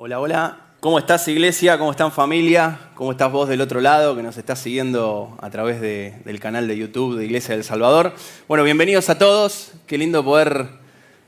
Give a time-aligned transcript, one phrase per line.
[0.00, 0.60] Hola, hola.
[0.78, 1.76] ¿Cómo estás iglesia?
[1.76, 2.78] ¿Cómo están familia?
[2.94, 6.78] ¿Cómo estás vos del otro lado que nos estás siguiendo a través del canal de
[6.78, 8.14] YouTube de Iglesia del Salvador?
[8.46, 9.72] Bueno, bienvenidos a todos.
[9.88, 10.68] Qué lindo poder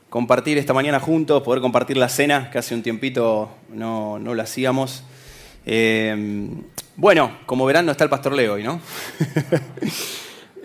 [0.09, 4.43] compartir esta mañana juntos, poder compartir la cena, que hace un tiempito no, no lo
[4.43, 5.03] hacíamos.
[5.67, 6.49] Eh,
[6.95, 8.81] bueno, como verán no está el pastor Leo hoy, ¿no?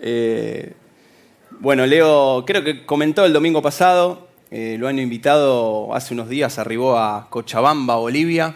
[0.08, 0.74] Eh,
[1.58, 6.58] bueno, Leo creo que comentó el domingo pasado, eh, lo han invitado hace unos días,
[6.58, 8.54] arribó a Cochabamba, Bolivia.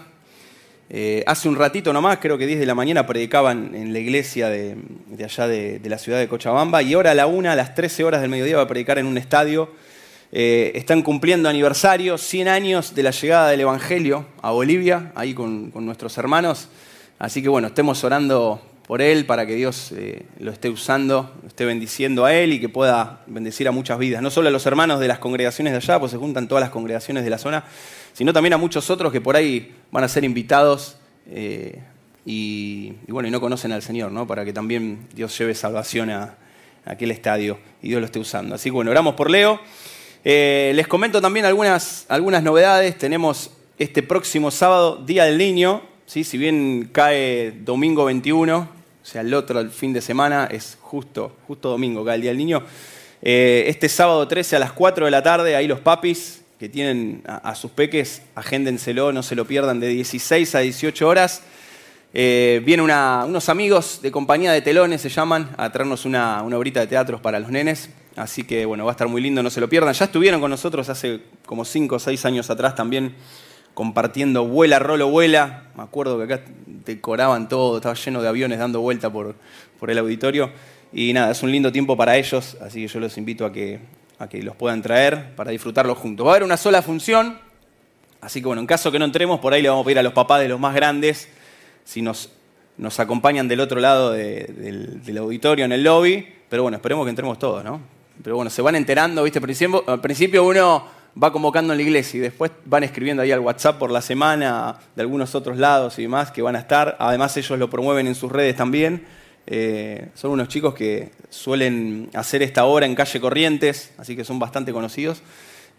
[0.88, 4.48] Eh, hace un ratito nomás, creo que 10 de la mañana, predicaban en la iglesia
[4.48, 4.76] de,
[5.24, 8.20] allá de, la ciudad de Cochabamba y ahora a la una, a las 13 horas
[8.20, 9.68] del mediodía va a predicar en un estadio.
[10.30, 15.72] Eh, están cumpliendo aniversario, 100 años de la llegada del Evangelio a Bolivia, ahí con,
[15.72, 16.68] con nuestros hermanos.
[17.18, 21.46] Así que bueno, estemos orando por él, para que Dios eh, lo esté usando, lo
[21.46, 24.20] esté bendiciendo a él y que pueda bendecir a muchas vidas.
[24.20, 26.70] No solo a los hermanos de las congregaciones de allá, pues se juntan todas las
[26.70, 27.62] congregaciones de la zona,
[28.14, 30.96] sino también a muchos otros que por ahí van a ser invitados
[31.30, 31.78] eh,
[32.26, 34.26] y, bueno, y no conocen al Señor, ¿no?
[34.26, 36.34] para que también Dios lleve salvación a,
[36.84, 38.56] aquel estadio y Dios lo esté usando.
[38.56, 39.60] Así que bueno, oramos por Leo.
[40.24, 42.98] Eh, les comento también algunas, algunas novedades.
[42.98, 45.80] Tenemos este próximo sábado, Día del Niño.
[46.06, 46.24] ¿sí?
[46.24, 48.79] Si bien cae domingo 21, o
[49.12, 52.38] sea, el otro el fin de semana es justo, justo domingo, cada el Día del
[52.38, 52.62] Niño.
[53.22, 57.22] Eh, este sábado 13 a las 4 de la tarde, ahí los papis que tienen
[57.26, 61.42] a, sus peques, agéndenselo, no se lo pierdan, de 16 a 18 horas.
[62.12, 66.80] Eh, vienen unos amigos de compañía de telones, se llaman, a traernos una, una obrita
[66.80, 67.90] de teatros para los nenes.
[68.14, 69.94] Así que bueno, va a estar muy lindo, no se lo pierdan.
[69.94, 73.14] Ya estuvieron con nosotros hace como 5 o 6 años atrás también
[73.74, 75.64] compartiendo vuela, rolo, vuela.
[75.76, 76.44] Me acuerdo que acá
[76.84, 79.34] decoraban todo, estaba lleno de aviones dando vuelta por,
[79.86, 80.50] el auditorio.
[80.92, 83.78] Y nada, es un lindo tiempo para ellos, así que yo los invito a que,
[84.18, 86.26] a que los puedan traer para disfrutarlo juntos.
[86.26, 87.38] Va a haber una sola función,
[88.20, 90.02] así que bueno, en caso que no entremos, por ahí le vamos a pedir a
[90.02, 91.28] los papás de los más grandes
[91.84, 92.30] si nos,
[92.76, 96.26] nos acompañan del otro lado del, del, auditorio, en el lobby.
[96.48, 97.80] Pero bueno, esperemos que entremos todos, ¿no?
[98.22, 99.40] Pero bueno, se van enterando, ¿viste?
[99.86, 100.84] Al principio uno
[101.20, 104.76] va convocando en la iglesia y después van escribiendo ahí al WhatsApp por la semana
[104.94, 106.96] de algunos otros lados y demás que van a estar.
[106.98, 109.06] Además ellos lo promueven en sus redes también.
[109.46, 114.38] Eh, son unos chicos que suelen hacer esta obra en calle Corrientes, así que son
[114.38, 115.22] bastante conocidos.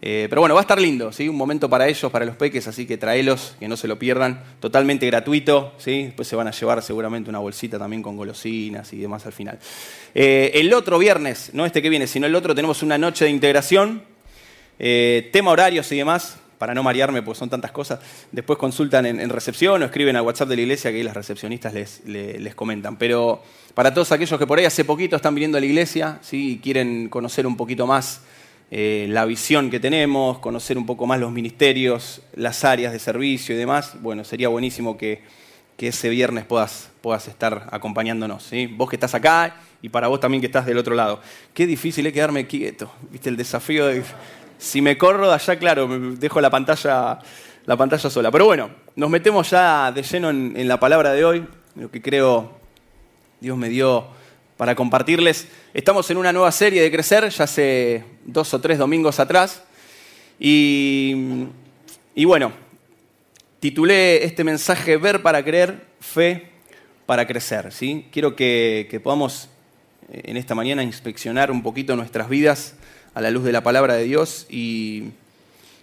[0.04, 1.28] Eh, pero bueno, va a estar lindo, ¿sí?
[1.28, 4.42] un momento para ellos, para los peques, así que traelos, que no se lo pierdan,
[4.58, 6.06] totalmente gratuito, ¿sí?
[6.06, 9.60] después se van a llevar seguramente una bolsita también con golosinas y demás al final.
[10.12, 13.30] Eh, el otro viernes, no este que viene, sino el otro, tenemos una noche de
[13.30, 14.02] integración,
[14.84, 18.00] eh, tema horarios y demás, para no marearme, porque son tantas cosas,
[18.32, 21.72] después consultan en, recepción o escriben al WhatsApp de la iglesia que ahí las recepcionistas
[21.72, 22.96] les, les, comentan.
[22.96, 23.42] Pero
[23.74, 26.54] para todos aquellos que por ahí hace poquito están viniendo a la iglesia ¿sí?
[26.54, 28.22] y quieren conocer un poquito más
[28.72, 33.54] eh, la visión que tenemos, conocer un poco más los ministerios, las áreas de servicio
[33.54, 35.22] y demás, bueno, sería buenísimo que,
[35.76, 38.42] que ese viernes puedas, puedas estar acompañándonos.
[38.42, 38.66] ¿sí?
[38.66, 41.20] Vos que estás acá y para vos también que estás del otro lado.
[41.54, 43.28] Qué difícil es quedarme quieto, ¿viste?
[43.28, 44.04] El desafío de
[44.62, 47.18] si me corro de allá, claro, me dejo la pantalla,
[47.66, 48.30] la pantalla sola.
[48.30, 52.52] Pero bueno, nos metemos ya de lleno en, la palabra de hoy, lo que creo
[53.40, 54.06] Dios me dio
[54.56, 55.48] para compartirles.
[55.74, 59.64] Estamos en una nueva serie de Crecer, ya hace dos o tres domingos atrás.
[60.38, 61.48] Y,
[62.24, 62.52] bueno,
[63.58, 66.50] titulé este mensaje Ver para creer, fe
[67.04, 67.72] para crecer.
[67.72, 68.06] ¿sí?
[68.12, 69.48] Quiero que, que podamos
[70.12, 72.76] eh, en esta mañana inspeccionar un poquito nuestras vidas
[73.14, 75.10] a la luz de la palabra de Dios y,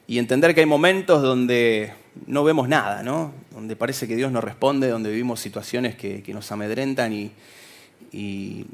[0.07, 1.93] entender que hay momentos donde
[2.25, 3.31] no vemos nada, ¿no?
[3.51, 7.13] donde parece que Dios no responde, donde vivimos situaciones que, nos amedrentan
[8.11, 8.65] y,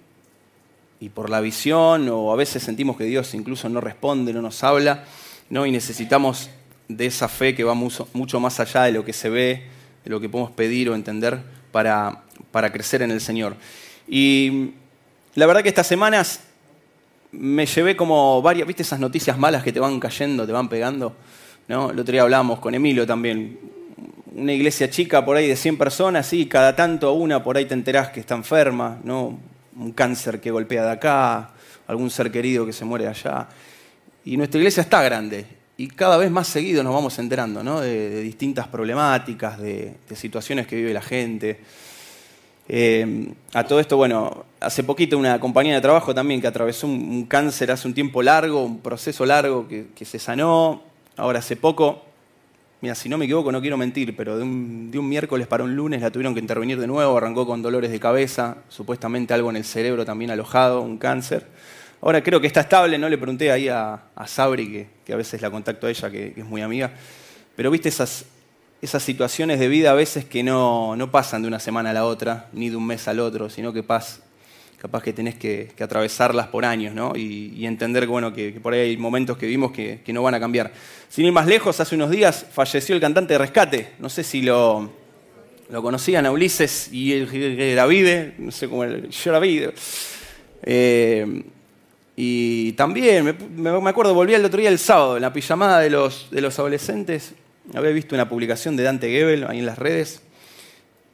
[1.14, 5.04] por la visión o a veces sentimos que Dios incluso no responde, no nos habla,
[5.50, 5.66] ¿no?
[5.66, 6.50] y necesitamos
[6.88, 9.64] de esa fe que va mucho, mucho más allá de lo que se ve,
[10.04, 11.40] de lo que podemos pedir o entender
[11.72, 13.56] para, para crecer en el Señor.
[14.08, 14.72] Y
[15.36, 16.40] la verdad que estas semanas
[17.38, 21.16] me llevé como varias, ¿viste esas noticias malas que te van cayendo, te van pegando?
[21.68, 21.90] ¿No?
[21.92, 23.60] El otro día hablábamos con Emilio también.
[24.34, 27.74] Una iglesia chica por ahí de 100 personas, sí, cada tanto una por ahí te
[27.74, 29.40] enterás que está enferma, ¿no?
[29.78, 31.52] Un cáncer que golpea de acá,
[31.88, 33.48] algún ser querido que se muere allá.
[34.26, 35.46] Y nuestra iglesia está grande
[35.78, 37.82] y cada vez más seguido nos vamos enterando ¿no?
[37.82, 41.60] de, distintas problemáticas, de, de situaciones que vive la gente.
[42.68, 47.26] Eh, a todo esto, bueno, hace poquito una compañía de trabajo también que atravesó un,
[47.26, 50.82] cáncer hace un tiempo largo, un proceso largo que, se sanó.
[51.18, 52.04] Ahora hace poco,
[52.82, 56.02] mira, si no me equivoco, no quiero mentir, pero de un, miércoles para un lunes
[56.02, 59.66] la tuvieron que intervenir de nuevo, arrancó con dolores de cabeza, supuestamente algo en el
[59.66, 61.46] cerebro también alojado, un cáncer.
[62.02, 65.52] Ahora creo que está estable, no le pregunté ahí a, Sabri, que, a veces la
[65.52, 66.92] contacto a ella, que, es muy amiga,
[67.56, 68.26] pero viste esas,
[68.82, 72.50] esas situaciones de vida a veces que no, pasan de una semana a la otra,
[72.52, 74.22] ni de un mes al otro, sino que pas,
[74.78, 77.14] capaz que tenés que, atravesarlas por años, ¿no?
[77.16, 80.40] Y, entender que, bueno, que, por ahí hay momentos que vimos que, no van a
[80.40, 80.72] cambiar.
[81.10, 83.92] Sin ir más lejos, hace unos días falleció el cantante de Rescate.
[84.00, 84.92] No sé si lo,
[85.70, 89.70] conocían a Ulises y el David, no sé cómo el yo David.
[90.64, 91.44] Eh,
[92.16, 96.30] y también, me, acuerdo, volví el otro día el sábado, en la pijamada de los,
[96.32, 97.34] de los adolescentes,
[97.74, 100.22] había visto una publicación de Dante Gebel ahí en las redes,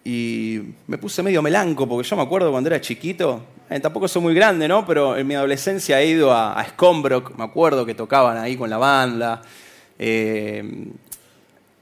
[0.03, 4.21] y me puse medio melanco, porque yo me acuerdo cuando era chiquito, eh, tampoco soy
[4.21, 4.85] muy grande, ¿no?
[4.85, 6.65] Pero en mi adolescencia he ido a, a
[7.37, 9.41] me acuerdo que tocaban ahí con la banda.
[9.99, 10.87] Eh,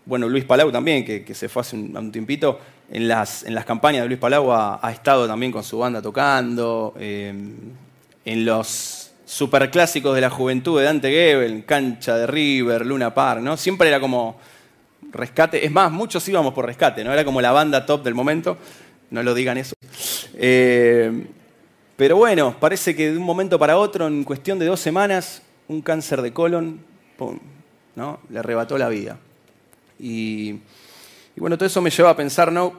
[0.06, 2.60] bueno, Luis Palau también, que, se fue hace un, tiempito,
[2.92, 6.94] en las, en las, campañas de Luis Palau ha, estado también con su banda tocando.
[7.00, 7.34] Eh,
[8.26, 13.56] en los superclásicos de la juventud de Dante Gebel, Cancha de River, Luna Park, ¿no?
[13.56, 14.38] Siempre era como
[15.12, 15.66] rescate.
[15.66, 17.14] Es más, muchos íbamos por rescate, ¿no?
[17.14, 18.58] Era como la banda top del momento.
[19.12, 19.76] No lo digan eso.
[20.36, 21.28] Eh,
[21.96, 25.82] pero bueno, parece que de un momento para otro, en cuestión de dos semanas, un
[25.82, 26.80] cáncer de colon,
[27.96, 28.20] ¿no?
[28.30, 29.18] Le arrebató la vida.
[30.00, 30.60] Y,
[31.36, 32.74] bueno, todo eso me lleva a pensar, ¿no?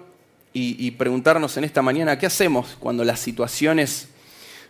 [0.52, 4.08] Y, preguntarnos en esta mañana, ¿qué hacemos cuando las situaciones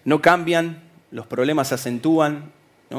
[0.04, 2.52] no cambian, los problemas se acentúan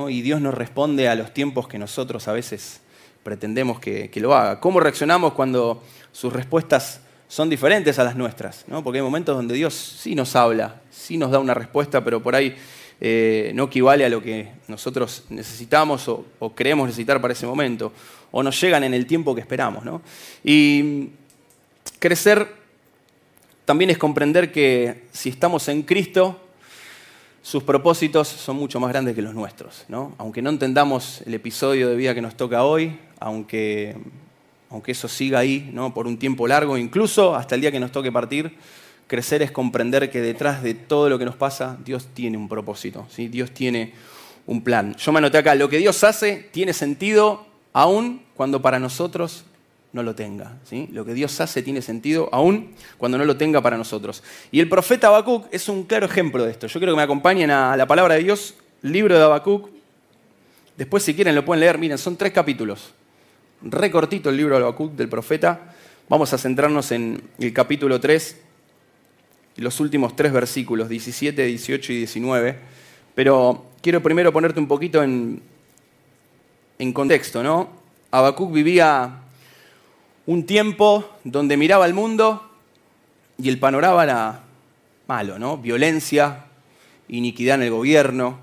[0.10, 2.81] y Dios nos responde a los tiempos que nosotros a veces
[3.24, 4.60] pretendemos que, lo haga?
[4.60, 8.66] ¿Cómo reaccionamos cuando sus respuestas son diferentes a las nuestras?
[8.84, 12.36] Porque hay momentos donde Dios sí nos habla, sí nos da una respuesta, pero por
[12.36, 12.56] ahí
[13.00, 17.92] eh, no equivale a lo que nosotros necesitamos o, o, creemos necesitar para ese momento,
[18.32, 19.84] o nos llegan en el tiempo que esperamos.
[19.84, 20.02] ¿no?
[20.44, 21.10] Y
[22.00, 22.48] crecer
[23.66, 26.40] también es comprender que si estamos en Cristo,
[27.42, 29.86] sus propósitos son mucho más grandes que los nuestros.
[29.88, 30.14] ¿no?
[30.18, 33.96] Aunque no entendamos el episodio de vida que nos toca hoy, aunque,
[34.70, 35.94] aunque eso siga ahí ¿no?
[35.94, 38.58] por un tiempo largo, incluso hasta el día que nos toque partir,
[39.08, 43.06] Crecer es comprender que detrás de todo lo que nos pasa, Dios tiene un propósito,
[43.10, 43.28] ¿sí?
[43.28, 43.92] Dios tiene
[44.46, 44.96] un plan.
[44.96, 49.44] Yo me anoté acá, lo que Dios hace tiene sentido aún cuando para nosotros
[49.92, 50.58] no lo tenga.
[50.64, 50.88] ¿sí?
[50.94, 54.24] Lo que Dios hace tiene sentido aún cuando no lo tenga para nosotros.
[54.50, 56.68] Y el profeta Habacuc es un claro ejemplo de esto.
[56.68, 59.70] Yo quiero que me acompañen a la palabra de Dios, libro de Habacuc.
[60.78, 61.78] Después, si quieren, lo pueden leer.
[61.78, 62.94] Miren, son tres capítulos.
[63.64, 65.74] Recortito el libro de Habacuc del profeta.
[66.10, 68.38] Vamos a centrarnos en el capítulo 3
[69.58, 72.58] los últimos tres versículos, 17, 18 y 19.
[73.14, 75.44] Pero quiero primero ponerte un poquito en,
[76.94, 77.70] contexto, ¿no?
[78.10, 79.20] Habacuc vivía
[80.26, 82.50] un tiempo donde miraba al mundo
[83.38, 84.44] y el panorama era
[85.06, 85.58] malo, ¿no?
[85.60, 86.46] Violencia,
[87.10, 88.40] iniquidad en el gobierno,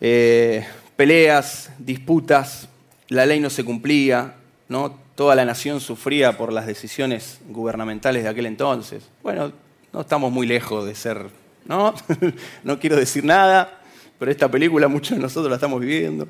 [0.00, 0.66] eh,
[0.96, 2.68] peleas, disputas,
[3.08, 4.34] la ley no se cumplía,
[4.70, 4.96] ¿no?
[5.16, 9.10] Toda la nación sufría por las decisiones gubernamentales de aquel entonces.
[9.22, 9.52] Bueno,
[9.92, 11.26] no estamos muy lejos de ser,
[11.66, 11.92] ¿no?
[12.64, 13.80] no quiero decir nada,
[14.18, 16.28] pero esta película muchos de nosotros la estamos viviendo.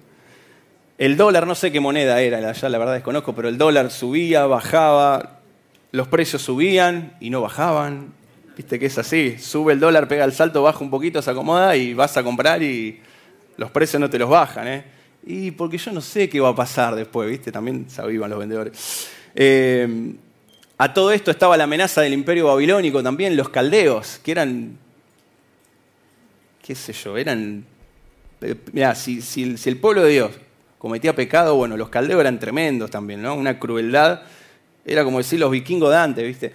[0.97, 4.47] El dólar, no sé qué moneda era, ya la verdad desconozco, pero el dólar subía,
[4.47, 5.41] bajaba,
[5.93, 8.15] los precios subían y no bajaban.
[8.57, 11.77] Viste que es así, sube el dólar, pega el salto, baja un poquito, se acomoda
[11.77, 13.01] y vas a comprar y
[13.59, 14.67] los precios no te los bajan.
[14.67, 14.85] ¿eh?
[15.27, 17.53] Y porque yo no sé qué va a pasar después, ¿viste?
[17.53, 19.09] También se avivan los vendedores.
[19.35, 20.15] Eh,
[20.83, 24.79] a todo esto estaba la amenaza del imperio babilónico también, los caldeos, que eran,
[26.63, 27.67] qué sé yo, eran...
[28.41, 29.21] Eh, Mira, si,
[29.67, 30.31] el pueblo de Dios
[30.79, 33.35] cometía pecado, bueno, los caldeos eran tremendos también, ¿no?
[33.35, 34.23] Una crueldad,
[34.87, 36.53] era como decir los vikingos de antes, ¿viste?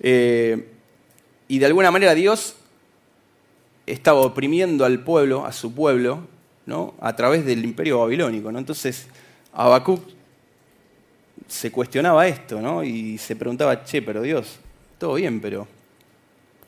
[0.00, 0.72] Eh,
[1.46, 2.56] y de alguna manera Dios
[3.86, 6.26] estaba oprimiendo al pueblo, a su pueblo,
[6.68, 6.92] ¿no?
[7.00, 8.58] A través del imperio babilónico, ¿no?
[8.58, 9.06] Entonces,
[9.54, 10.02] Habacuc
[11.48, 12.84] se cuestionaba esto, ¿no?
[12.84, 14.58] Y se preguntaba, che, pero Dios,
[14.98, 15.66] todo bien, pero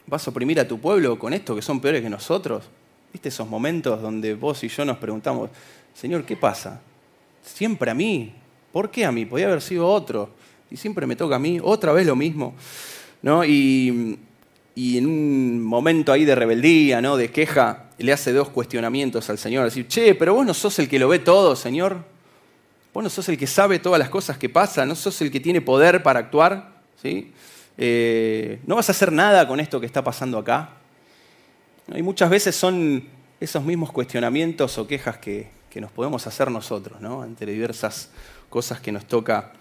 [0.06, 2.64] ¿vas a oprimir a tu pueblo con esto que son peores que nosotros?
[3.12, 5.50] ¿Viste esos momentos donde vos y yo nos preguntamos,
[5.92, 6.80] Señor, ¿qué pasa?
[7.42, 8.32] Siempre a mí.
[8.72, 9.26] ¿Por qué a mí?
[9.26, 10.30] Podía haber sido otro.
[10.70, 12.54] Y siempre me toca a mí, otra vez lo mismo.
[13.20, 13.44] ¿no?
[13.44, 14.18] Y,
[14.80, 17.18] y en un momento ahí de rebeldía, ¿no?
[17.18, 19.66] de queja, le hace dos cuestionamientos al Señor.
[19.66, 22.02] Decir, che, pero vos no sos el que lo ve todo, Señor.
[22.94, 25.38] Vos no sos el que sabe todas las cosas que pasan, no sos el que
[25.38, 27.30] tiene poder para actuar, ¿sí?
[27.76, 30.70] Eh, no vas a hacer nada con esto que está pasando acá.
[31.94, 33.04] Y muchas veces son
[33.38, 37.20] esos mismos cuestionamientos o quejas que, nos podemos hacer nosotros, ¿no?
[37.20, 38.08] Ante diversas
[38.48, 39.52] cosas que nos toca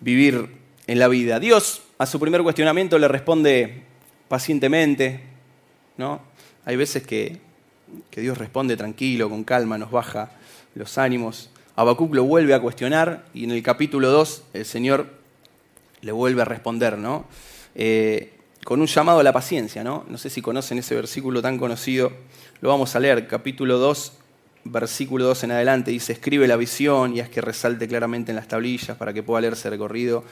[0.00, 0.50] vivir
[0.86, 1.40] en la vida.
[1.40, 3.88] Dios a su primer cuestionamiento le responde
[4.30, 5.18] pacientemente,
[5.96, 6.20] ¿no?
[6.64, 7.40] Hay veces que,
[8.12, 10.30] que Dios responde tranquilo, con calma, nos baja
[10.76, 11.50] los ánimos.
[11.74, 15.08] Habacuc lo vuelve a cuestionar y en el capítulo 2 el Señor
[16.02, 17.24] le vuelve a responder, ¿no?
[17.74, 18.32] Eh,
[18.62, 20.04] con un llamado a la paciencia, ¿no?
[20.08, 22.12] No sé si conocen ese versículo tan conocido,
[22.60, 24.12] lo vamos a leer, capítulo 2,
[24.62, 28.46] versículo 2 en adelante, dice, escribe la visión y haz que resalte claramente en las
[28.46, 30.22] tablillas para que pueda leerse recorrido,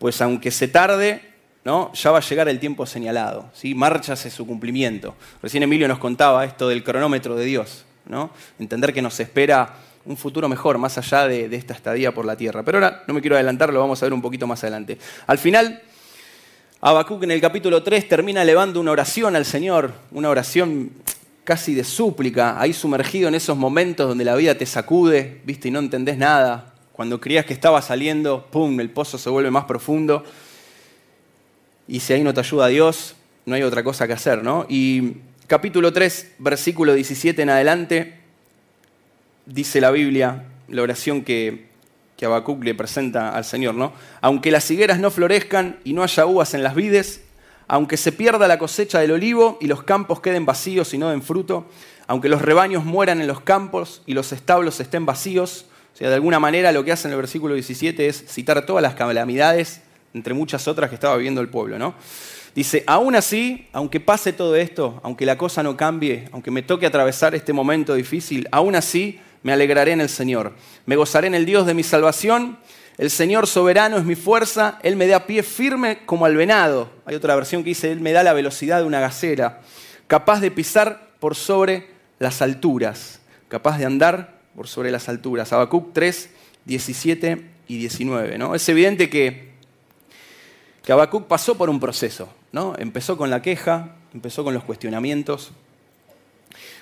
[0.00, 1.35] pues aunque se tarde,
[1.66, 1.92] ¿no?
[1.94, 3.74] ya va a llegar el tiempo señalado, ¿sí?
[3.74, 5.16] marcha hacia su cumplimiento.
[5.42, 8.30] Recién Emilio nos contaba esto del cronómetro de Dios, ¿no?
[8.60, 12.62] entender que nos espera un futuro mejor, más allá de, esta estadía por la tierra.
[12.62, 14.96] Pero ahora no me quiero adelantar, lo vamos a ver un poquito más adelante.
[15.26, 15.82] Al final,
[16.80, 20.92] Habacuc en el capítulo 3 termina elevando una oración al Señor, una oración
[21.42, 25.70] casi de súplica, ahí sumergido en esos momentos donde la vida te sacude, viste, y
[25.72, 26.74] no entendés nada.
[26.92, 30.22] Cuando creías que estaba saliendo, ¡pum!, el pozo se vuelve más profundo.
[31.88, 33.14] Y si ahí no te ayuda Dios,
[33.44, 34.66] no hay otra cosa que hacer, ¿no?
[34.68, 38.18] Y capítulo 3, versículo 17 en adelante,
[39.46, 41.66] dice la Biblia, la oración que,
[42.16, 42.28] que
[42.62, 43.92] le presenta al Señor, ¿no?
[44.20, 47.22] Aunque las higueras no florezcan y no haya uvas en las vides,
[47.68, 51.22] aunque se pierda la cosecha del olivo y los campos queden vacíos y no den
[51.22, 51.66] fruto,
[52.08, 56.14] aunque los rebaños mueran en los campos y los establos estén vacíos, o sea, de
[56.14, 59.82] alguna manera lo que hace en el versículo 17 es citar todas las calamidades,
[60.16, 61.94] entre muchas otras que estaba viviendo el pueblo, ¿no?
[62.54, 66.86] Dice, aún así, aunque pase todo esto, aunque la cosa no cambie, aunque me toque
[66.86, 70.54] atravesar este momento difícil, aún así me alegraré en el Señor.
[70.86, 72.58] Me gozaré en el Dios de mi salvación.
[72.96, 74.78] El Señor soberano es mi fuerza.
[74.82, 76.90] Él me da pie firme como al venado.
[77.04, 79.60] Hay otra versión que dice, Él me da la velocidad de una gacera.
[80.06, 83.20] Capaz de pisar por sobre las alturas.
[83.48, 85.52] Capaz de andar por sobre las alturas.
[85.52, 86.30] Habacuc 3,
[86.64, 88.38] 17 y 19.
[88.38, 88.54] ¿no?
[88.54, 89.45] Es evidente que,
[90.86, 92.28] que Habacuc pasó por un proceso.
[92.52, 92.74] ¿no?
[92.78, 95.50] Empezó con la queja, empezó con los cuestionamientos,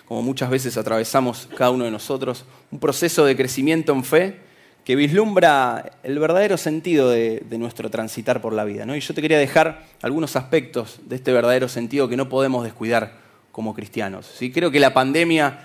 [0.05, 4.37] como muchas veces atravesamos cada uno de nosotros, un proceso de crecimiento en fe
[4.85, 8.85] que vislumbra el verdadero sentido de, nuestro transitar por la vida.
[8.95, 13.15] Y yo te quería dejar algunos aspectos de este verdadero sentido que no podemos descuidar
[13.53, 14.31] como cristianos.
[14.37, 14.53] ¿sí?
[14.53, 15.61] Creo que la pandemia,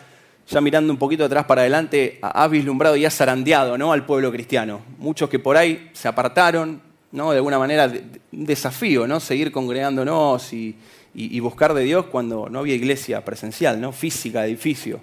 [0.48, 4.80] ya mirando un poquito atrás para adelante, ha vislumbrado y ha zarandeado al pueblo cristiano.
[4.98, 7.32] Muchos que por ahí se apartaron, ¿no?
[7.32, 7.92] de alguna manera
[8.32, 9.20] un desafío, ¿no?
[9.20, 10.76] seguir congregándonos y,
[11.14, 13.92] y, buscar de Dios cuando no había iglesia presencial, ¿no?
[13.92, 15.02] física, edificio.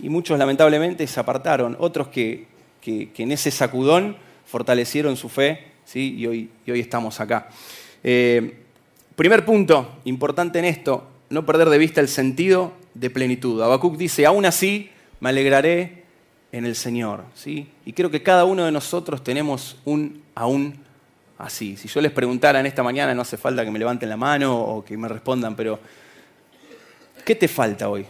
[0.00, 2.46] Y muchos lamentablemente se apartaron, otros que,
[2.84, 6.16] en ese sacudón fortalecieron su fe ¿sí?
[6.18, 7.48] y, hoy, hoy estamos acá.
[8.02, 8.58] Eh,
[9.16, 13.62] primer punto importante en esto, no perder de vista el sentido de plenitud.
[13.62, 16.04] Habacuc dice, aún así me alegraré
[16.52, 17.24] en el Señor.
[17.34, 17.68] ¿sí?
[17.84, 20.83] Y creo que cada uno de nosotros tenemos un aún
[21.44, 21.76] así.
[21.76, 24.58] Si yo les preguntara en esta mañana, no hace falta que me levanten la mano
[24.58, 25.78] o que me respondan, pero
[27.24, 28.06] ¿qué te falta hoy?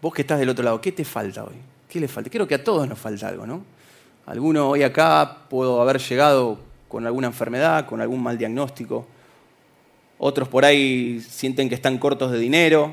[0.00, 1.56] Vos que estás del otro lado, ¿qué te falta hoy?
[1.88, 2.30] ¿Qué le falta?
[2.30, 3.64] Creo que a todos nos falta algo, ¿no?
[4.26, 9.06] Alguno hoy acá puedo haber llegado con alguna enfermedad, con algún mal diagnóstico.
[10.18, 12.92] Otros por ahí sienten que están cortos de dinero.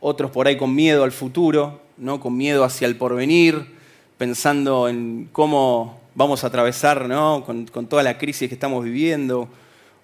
[0.00, 2.20] Otros por ahí con miedo al futuro, ¿no?
[2.20, 3.76] con miedo hacia el porvenir,
[4.18, 7.44] pensando en cómo vamos a atravesar ¿no?
[7.44, 9.48] con, toda la crisis que estamos viviendo.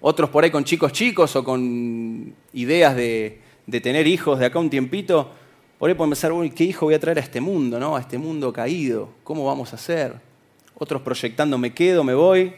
[0.01, 3.41] Otros por ahí con chicos chicos o con ideas de,
[3.81, 5.29] tener hijos de acá un tiempito.
[5.77, 7.95] Por ahí pueden pensar, ¿qué hijo voy a traer a este mundo, ¿no?
[7.95, 9.09] a este mundo caído?
[9.23, 10.15] ¿Cómo vamos a hacer?
[10.75, 12.53] Otros proyectando, me quedo, me voy.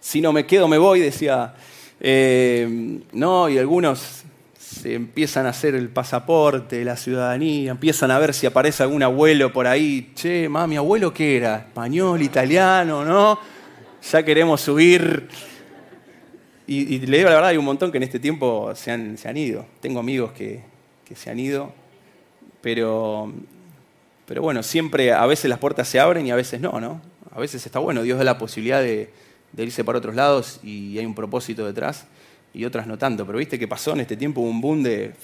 [0.00, 1.54] Si no me quedo, me voy, decía.
[2.00, 4.24] Eh, no, y algunos
[4.72, 9.52] se empiezan a hacer el pasaporte, la ciudadanía, empiezan a ver si aparece algún abuelo
[9.52, 10.12] por ahí.
[10.14, 11.58] Che, mami, abuelo qué era?
[11.58, 13.38] Español, italiano, ¿no?
[14.10, 15.28] Ya queremos subir.
[16.66, 19.28] Y, le digo la verdad, hay un montón que en este tiempo se han, se
[19.28, 19.66] han ido.
[19.80, 20.62] Tengo amigos que,
[21.14, 21.70] se han ido,
[22.62, 23.30] pero,
[24.24, 27.02] pero bueno, siempre a veces las puertas se abren y a veces no, ¿no?
[27.30, 29.10] A veces está bueno, Dios da la posibilidad de
[29.58, 32.06] irse para otros lados y hay un propósito detrás
[32.54, 33.26] y otras no tanto.
[33.26, 35.14] Pero viste que pasó en este tiempo un boom de,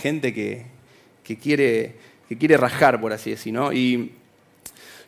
[0.00, 0.66] gente que,
[1.36, 1.96] quiere,
[2.28, 3.72] que quiere rajar, por así decirlo.
[3.72, 4.12] Y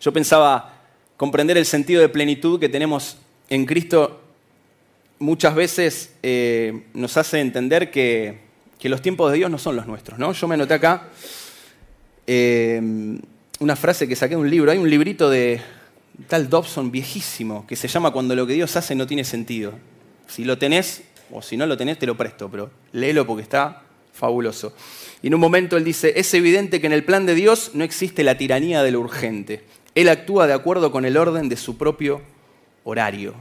[0.01, 0.83] yo pensaba,
[1.17, 3.19] comprender el sentido de plenitud que tenemos
[3.49, 4.21] en Cristo
[5.19, 8.43] muchas veces eh, nos hace entender que,
[8.85, 10.19] los tiempos de Dios no son los nuestros.
[10.19, 10.35] ¿no?
[10.35, 11.09] Yo me anoté acá
[12.27, 13.19] eh,
[13.59, 14.71] una frase que saqué de un libro.
[14.71, 15.63] Hay un librito de
[16.29, 19.73] tal Dobson viejísimo que se llama Cuando lo que Dios hace no tiene sentido.
[20.27, 23.83] Si lo tenés, o si no lo tenés, te lo presto, pero léelo porque está
[24.13, 24.73] fabuloso.
[25.23, 27.85] Y en un momento él dice, es evidente que en el plan de Dios no
[27.85, 29.65] existe la tiranía de lo urgente.
[29.95, 32.23] Él actúa de acuerdo con el orden de su propio
[32.85, 33.35] horario.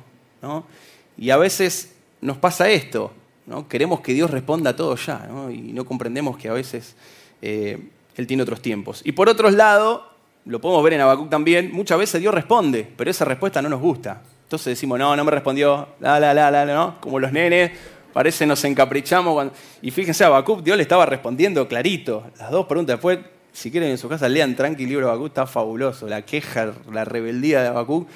[1.17, 3.13] Y a veces nos pasa esto,
[3.45, 3.67] ¿no?
[3.67, 6.95] queremos que Dios responda a todo ya, y no comprendemos que a veces
[7.41, 7.77] eh,
[8.15, 9.01] Él tiene otros tiempos.
[9.03, 10.09] Y por otro lado,
[10.45, 13.81] lo podemos ver en Habacuc también, muchas veces Dios responde, pero esa respuesta no nos
[13.81, 14.21] gusta.
[14.53, 17.01] Entonces decimos, no, no me respondió, la, la, la, la, ¿no?
[17.01, 17.71] Como los nenes,
[18.13, 19.51] parece nos encaprichamos.
[19.81, 22.25] Y fíjense, a Habacuc Dios le estaba respondiendo clarito.
[22.37, 22.97] Las dos preguntas.
[22.97, 23.17] Después,
[23.51, 26.07] si quieren en su casa, lean tranqui el libro de Habacuc, está fabuloso.
[26.07, 28.07] La queja, la rebeldía de Habacuc.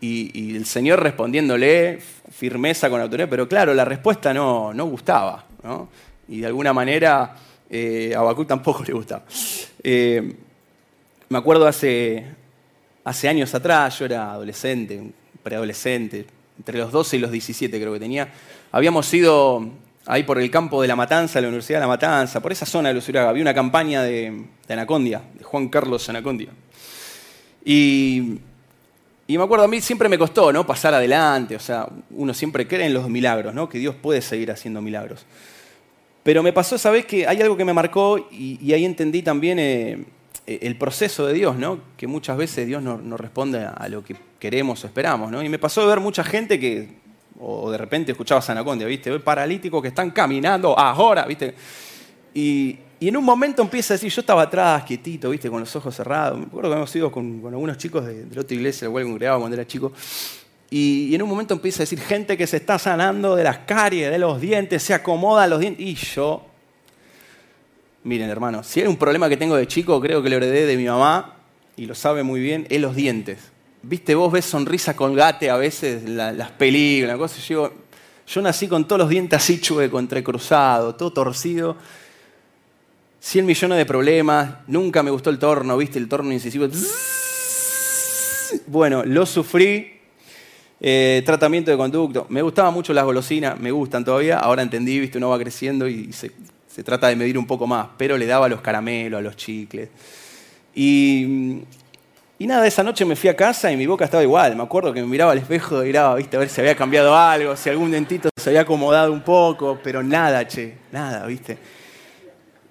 [0.00, 1.98] Y, el Señor respondiéndole
[2.30, 3.28] firmeza con autoridad.
[3.28, 5.46] Pero claro, la respuesta no, no gustaba.
[5.64, 5.88] ¿no?
[6.28, 7.34] Y de alguna manera
[7.68, 9.24] eh, a Habacuc tampoco le gustaba.
[9.82, 10.32] Eh,
[11.28, 12.24] me acuerdo hace,
[13.02, 15.02] hace años atrás, yo era adolescente,
[15.46, 16.26] preadolescente,
[16.58, 18.28] entre los 12 y los 17 creo que tenía,
[18.72, 19.64] habíamos ido
[20.04, 22.88] ahí por el campo de La Matanza, la Universidad de La Matanza, por esa zona
[22.88, 26.48] de los había una campaña de, Anacondia, de Juan Carlos Anacondia.
[27.64, 28.40] Y,
[29.28, 30.66] y, me acuerdo, a mí siempre me costó ¿no?
[30.66, 33.68] pasar adelante, o sea, uno siempre cree en los milagros, ¿no?
[33.68, 35.26] que Dios puede seguir haciendo milagros.
[36.24, 39.60] Pero me pasó esa vez que hay algo que me marcó y, ahí entendí también
[39.60, 40.06] eh,
[40.44, 41.78] eh, el proceso de Dios, ¿no?
[41.96, 45.42] Que muchas veces Dios no, responde a lo que queremos o esperamos, ¿no?
[45.42, 46.88] Y me pasó de ver mucha gente que,
[47.40, 49.18] o de repente escuchaba Sanacondia, ¿viste?
[49.20, 51.54] Paralíticos que están caminando ahora, ¿viste?
[52.34, 55.50] Y, en un momento empieza a decir, yo estaba atrás, quietito, ¿viste?
[55.50, 56.38] Con los ojos cerrados.
[56.38, 59.38] Me acuerdo que habíamos ido con, algunos chicos de, la otra iglesia, la cual congregaba
[59.38, 59.92] cuando era chico.
[60.70, 64.10] Y, en un momento empieza a decir, gente que se está sanando de las caries,
[64.10, 65.84] de los dientes, se acomoda los dientes.
[65.84, 66.46] Y yo
[68.06, 70.76] Miren, hermano, si hay un problema que tengo de chico, creo que lo heredé de
[70.76, 71.34] mi mamá,
[71.76, 73.50] y lo sabe muy bien, es los dientes.
[73.88, 77.46] Viste, vos ves sonrisa colgate a veces, las películas, cosas.
[77.46, 77.72] Yo,
[78.26, 81.76] yo nací con todos los dientes así chuecos, entrecruzados, todo torcido.
[83.20, 86.66] Cien millones de problemas, nunca me gustó el torno, viste, el torno incisivo.
[88.66, 90.00] Bueno, lo sufrí,
[90.80, 92.26] eh, tratamiento de conducto.
[92.28, 94.40] Me gustaban mucho las golosinas, me gustan todavía.
[94.40, 96.32] Ahora entendí, viste, uno va creciendo y se,
[96.66, 99.36] se trata de medir un poco más, pero le daba a los caramelos, a los
[99.36, 99.90] chicles.
[100.74, 101.62] Y,
[102.44, 104.54] nada, esa noche me fui a casa y mi boca estaba igual.
[104.56, 107.16] Me acuerdo que me miraba al espejo y miraba, viste, a ver si había cambiado
[107.16, 111.56] algo, si algún dentito se había acomodado un poco, pero nada, che, nada, viste.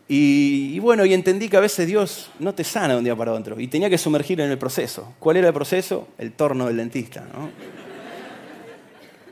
[0.08, 3.34] Y, bueno, y entendí que a veces Dios no te sana de un día para
[3.34, 5.16] otro y tenía que sumergir en el proceso.
[5.18, 6.10] ¿Cuál era el proceso?
[6.20, 7.50] El torno del dentista, ¿no?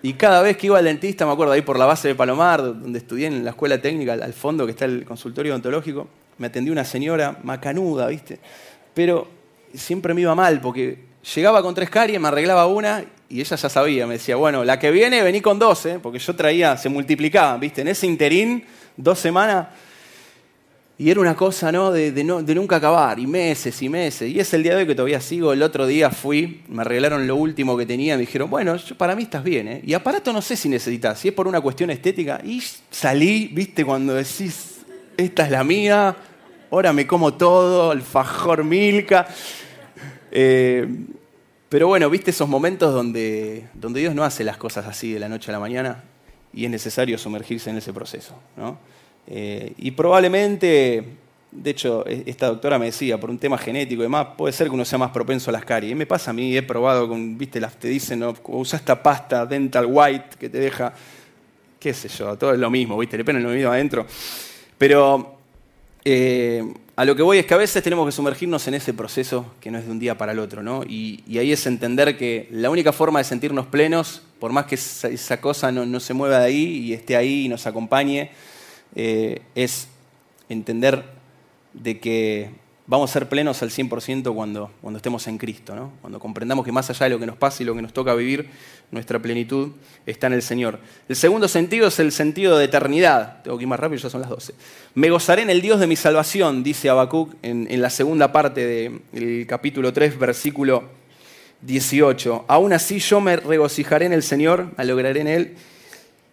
[0.02, 2.62] Y cada vez que iba al dentista, me acuerdo ahí por la base de Palomar,
[2.62, 6.74] donde estudié en la escuela técnica, al fondo que está el consultorio odontológico, me atendió
[6.74, 8.40] una señora macanuda, ¿viste?
[8.94, 9.43] Pero
[9.74, 11.00] siempre me iba mal porque
[11.36, 14.78] llegaba con tres caries, me arreglaba una y ella ya sabía, me decía, bueno, la
[14.78, 16.00] que viene vení con dos, ¿eh?
[16.02, 17.82] porque yo traía, se multiplicaban, ¿viste?
[17.82, 18.64] En ese interín,
[18.96, 19.68] dos semanas,
[20.96, 21.92] y era una cosa, ¿no?
[21.92, 24.30] De, nunca acabar, y meses y meses.
[24.30, 25.52] Y es el día de hoy que todavía sigo.
[25.52, 29.24] El otro día fui, me arreglaron lo último que tenía, me dijeron, bueno, para mí
[29.24, 29.82] estás bien, ¿eh?
[29.84, 32.40] Y aparato no sé si necesitas, si es por una cuestión estética.
[32.44, 33.84] Y salí, ¿viste?
[33.84, 34.86] Cuando decís,
[35.18, 36.16] esta es la mía,
[36.70, 39.28] ahora me como todo, el fajor milka.
[40.36, 40.88] Eh,
[41.70, 45.30] pero bueno, ¿viste esos momentos donde, donde Dios no hace las cosas así de la
[45.30, 46.04] noche a la mañana?
[46.52, 48.80] Y es necesario sumergirse en ese proceso, ¿no?
[49.28, 51.04] Eh, y probablemente,
[51.52, 54.68] de hecho, e-, esta doctora me decía, por un tema genético y demás, puede ser
[54.68, 55.96] que uno sea más propenso a las caries.
[55.96, 58.34] Me pasa a mí, he probado con, viste, las, te dicen, ¿no?
[58.48, 60.94] usa esta pasta dental white que te deja,
[61.80, 64.06] qué sé yo, todo es lo mismo, viste, le ponen lo mismo adentro.
[64.80, 65.38] Pero
[66.04, 66.64] eh,
[66.96, 69.72] a lo que voy es que a veces tenemos que sumergirnos en ese proceso que
[69.72, 70.84] no es de un día para el otro, ¿no?
[70.84, 75.42] Y, ahí es entender que la única forma de sentirnos plenos, por más que esa,
[75.42, 78.32] cosa no, se mueva de ahí y esté ahí y nos acompañe,
[78.96, 79.88] eh, es
[80.50, 81.04] entender
[81.74, 82.52] de que
[82.86, 86.90] vamos a ser plenos al 100% cuando, cuando estemos en Cristo, cuando comprendamos que más
[86.90, 88.50] allá de lo que nos pasa y lo que nos toca vivir,
[88.92, 89.72] nuestra plenitud
[90.06, 90.80] está en el Señor.
[91.08, 93.42] El segundo sentido es el sentido de eternidad.
[93.44, 94.54] Tengo que ir más rápido, ya son las 12.
[94.96, 99.48] Me gozaré en el Dios de mi salvación, dice Habacuc en, la segunda parte del
[99.48, 100.84] capítulo 3, versículo
[101.62, 102.46] 18.
[102.48, 105.56] Aún así yo me regocijaré en el Señor, lograré en Él,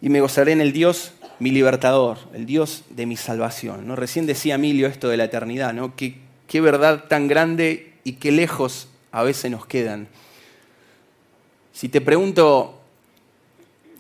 [0.03, 3.87] y me gozaré en el Dios mi libertador, el Dios de mi salvación.
[3.87, 3.97] ¿no?
[3.97, 5.95] Recién decía Emilio esto de la eternidad, ¿no?
[5.97, 6.17] qué,
[6.51, 10.09] qué verdad tan grande y qué lejos a veces nos quedan.
[11.73, 12.83] Si te pregunto,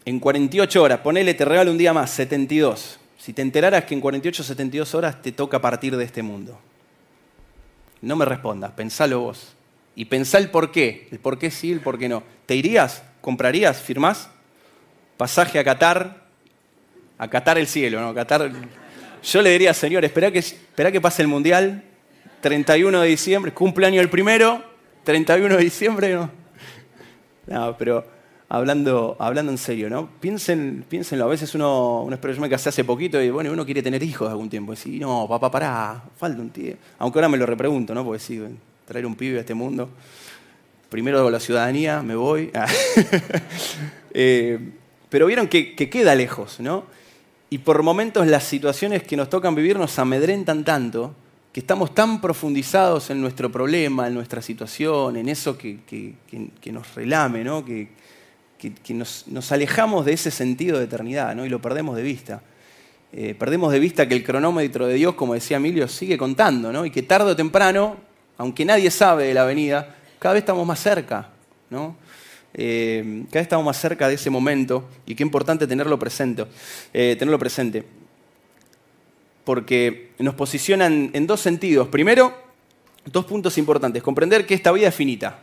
[0.04, 2.98] en 48 horas, ponele, te regalo un día más, 72.
[3.18, 6.58] Si te enteraras que en 48 o 72 horas te toca partir de este mundo.
[8.02, 9.54] No me respondas, pensalo vos.
[9.94, 12.24] Y pensá el por qué, el por qué sí, el por qué no.
[12.46, 13.04] ¿Te irías?
[13.20, 13.80] ¿Comprarías?
[13.80, 14.28] ¿Firmás?
[15.16, 16.20] ¿Pasaje a Qatar?
[17.16, 18.08] acatar el cielo, ¿no?
[18.08, 18.50] Acatar...
[19.22, 21.84] Yo le diría, Señor, espera que, espera que pase el Mundial,
[22.40, 24.62] 31 de diciembre, cumpleaños el primero,
[25.04, 26.14] 31 de diciembre,
[27.46, 27.76] ¿no?
[27.78, 28.04] Pero
[28.48, 30.08] hablando, hablando en serio, ¿no?
[30.20, 33.82] Piensen, piénsenlo, a veces uno, uno yo me casé hace poquito y bueno, uno quiere
[33.82, 34.72] tener hijos algún tiempo.
[34.72, 36.74] Y decir, no, papá, pará, falta un tío.
[36.98, 38.04] Aunque ahora me lo repregunto, ¿no?
[38.04, 38.40] Porque sí,
[38.86, 39.90] traer un pibe a este mundo.
[40.88, 42.50] primero la ciudadanía, me voy.
[44.12, 44.58] Eh,
[45.08, 46.82] pero vieron que queda lejos, ¿no?
[47.48, 51.14] Y por momentos las situaciones que nos tocan vivir nos amedrentan tanto
[51.52, 56.14] que estamos tan profundizados en nuestro problema, en nuestra situación, en eso que,
[56.66, 57.64] nos relame, ¿no?
[57.64, 57.88] que,
[58.94, 61.44] nos, alejamos de ese sentido de eternidad ¿no?
[61.44, 62.42] y lo perdemos de vista.
[63.12, 66.86] Eh, perdemos de vista que el cronómetro de Dios, como decía Emilio, sigue contando ¿no?
[66.86, 67.96] y que tarde o temprano,
[68.38, 71.30] aunque nadie sabe de la venida, cada vez estamos más cerca.
[71.68, 71.96] ¿no?
[72.54, 76.46] Eh, cada vez estamos más cerca de ese momento y qué importante tenerlo presente.
[76.92, 77.99] Eh, tenerlo presente
[79.50, 81.88] porque nos posicionan en dos sentidos.
[81.88, 82.32] Primero,
[83.04, 84.00] dos puntos importantes.
[84.00, 85.40] Comprender que esta vida es finita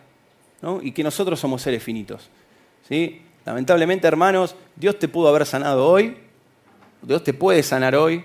[0.81, 2.29] y que nosotros somos seres finitos.
[3.43, 6.15] Lamentablemente, hermanos, Dios te pudo haber sanado hoy,
[7.01, 8.23] Dios te puede sanar hoy,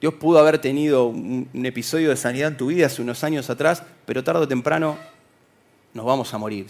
[0.00, 3.84] Dios pudo haber tenido un, episodio de sanidad en tu vida hace unos años atrás,
[4.06, 4.98] pero tarde o temprano
[5.92, 6.66] nos vamos a morir.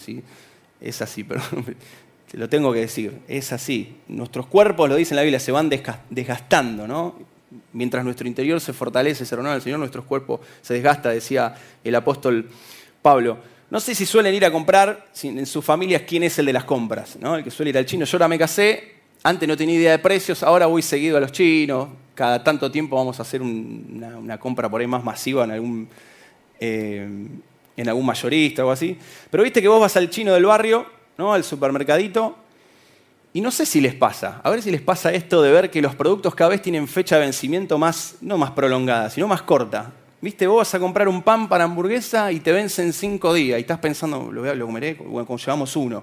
[0.79, 1.41] Es así, pero
[2.29, 3.95] te lo tengo que decir, es así.
[4.07, 5.67] Nuestros cuerpos, lo dice en la Biblia, se van
[6.11, 7.33] desgastando, ¿no?
[7.73, 11.95] Mientras nuestro interior se fortalece, se renueva el Señor, nuestro cuerpo se desgasta, decía el
[11.95, 12.49] apóstol
[13.01, 13.37] Pablo.
[13.69, 16.65] No sé si suelen ir a comprar, en sus familias, quién es el de las
[16.65, 17.35] compras, ¿no?
[17.35, 18.05] El que suele ir al chino.
[18.05, 21.31] Yo ahora me casé, antes no tenía idea de precios, ahora voy seguido a los
[21.31, 21.89] chinos.
[22.13, 25.89] Cada tanto tiempo vamos a hacer una, compra por ahí más masiva en algún,
[26.59, 27.07] eh,
[27.75, 28.97] en algún mayorista o así.
[29.31, 30.85] Pero viste que vos vas al chino del barrio,
[31.17, 31.33] ¿no?
[31.33, 32.37] Al supermercadito,
[33.35, 35.81] y no sé si les pasa, a ver si les pasa esto de ver que
[35.81, 39.91] los productos cada vez tienen fecha de vencimiento más, no más prolongada, sino más corta.
[40.21, 43.59] Viste, vos vas a comprar un pan para hamburguesa y te vence en cinco días
[43.59, 46.01] y estás pensando, lo, voy a, lo comeré cuando llevamos uno.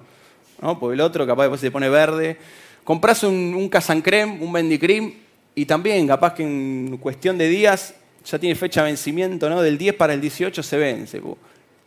[0.60, 0.78] ¿no?
[0.78, 2.36] Porque el otro capaz después se pone verde.
[2.84, 5.14] Compras un, un Casancrem, un Bendicrim
[5.54, 7.94] y también capaz que en cuestión de días
[8.26, 9.62] ya tiene fecha de vencimiento, ¿no?
[9.62, 11.22] Del 10 para el 18 se vence.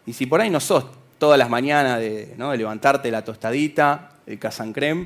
[0.08, 0.86] Y si por ahí no sos
[1.20, 2.50] todas las mañanas de, ¿no?
[2.50, 5.06] de levantarte la tostadita, el Casancrem,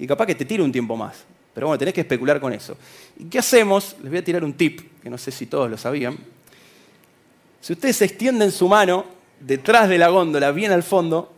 [0.00, 1.24] y capaz que te tire un tiempo más.
[1.52, 2.76] Pero bueno, tenés que especular con eso.
[3.18, 3.96] ¿Y qué hacemos?
[4.02, 6.16] Les voy a tirar un tip, que no sé si todos lo sabían.
[7.60, 9.04] Si ustedes extienden su mano
[9.38, 11.32] detrás de la góndola, bien al fondo,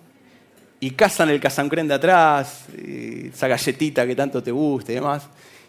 [0.79, 5.25] y cazan el casancrén de atrás, esa galletita que tanto te guste y demás,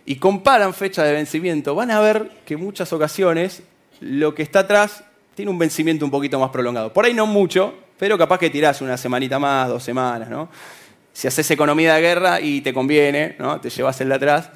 [0.06, 3.63] y comparan fecha de vencimiento, van a ver que en muchas ocasiones
[4.01, 5.03] lo que está atrás
[5.34, 6.93] tiene un vencimiento un poquito más prolongado.
[6.93, 10.49] Por ahí no mucho, pero capaz que tirás una semanita más, dos semanas, ¿no?
[11.13, 13.62] Si haces economía de guerra y te conviene, ¿no?
[13.62, 14.49] te llevas el de atrás.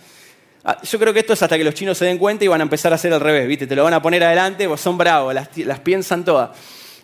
[0.69, 2.59] Ah, yo creo que esto es hasta que los chinos se den cuenta y van
[2.59, 3.67] a empezar a hacer al revés, ¿viste?
[3.67, 6.49] Te lo van a poner adelante, pues son bravos, las, piensan todas.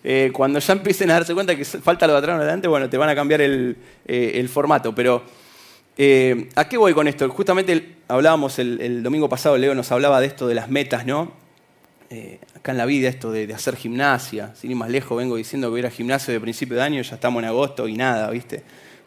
[0.04, 2.90] Eh, cuando ya empiecen a darse cuenta que falta lo de atrás o adelante, bueno,
[2.90, 4.94] te van a cambiar el, eh, formato.
[4.94, 5.24] Pero,
[5.98, 7.30] eh, ¿a qué voy con esto?
[7.30, 11.44] Justamente hablábamos el, domingo pasado, Leo nos hablaba de esto de las metas, ¿no?
[12.56, 14.54] acá en la vida, esto de, hacer gimnasia.
[14.56, 17.02] Sin ir más lejos, vengo diciendo que voy ir a gimnasio de principio de año,
[17.02, 18.62] ya estamos en agosto y nada, ¿viste?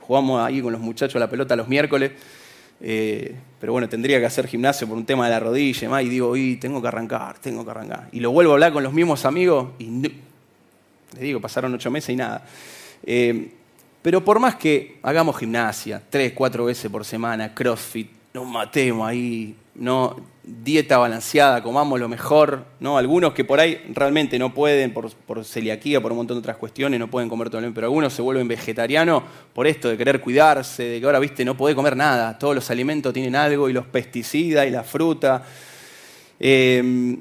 [0.07, 2.13] Jugamos ahí con los muchachos la pelota los miércoles.
[2.81, 6.03] Eh, pero bueno, tendría que hacer gimnasio por un tema de la rodilla y, más,
[6.03, 8.09] y digo, y tengo que arrancar, tengo que arrancar.
[8.13, 10.13] Y lo vuelvo a hablar con los mismos amigos y les
[11.21, 12.47] digo, pasaron ocho meses y nada.
[13.03, 13.51] Eh,
[14.03, 19.57] pero por más que hagamos gimnasia tres, cuatro veces por semana, crossfit, nos matemos ahí,
[19.75, 20.17] no
[20.47, 22.97] dieta balanceada, comamos lo mejor, ¿no?
[22.97, 27.01] Algunos que por ahí realmente no pueden, por, celiaquía, por un montón de otras cuestiones,
[27.01, 30.21] no pueden comer todo el tiempo, pero algunos se vuelven vegetarianos por esto de querer
[30.21, 33.73] cuidarse, de que ahora, viste, no puede comer nada, todos los alimentos tienen algo, y
[33.73, 35.43] los pesticidas, y la fruta.
[36.39, 37.19] Em,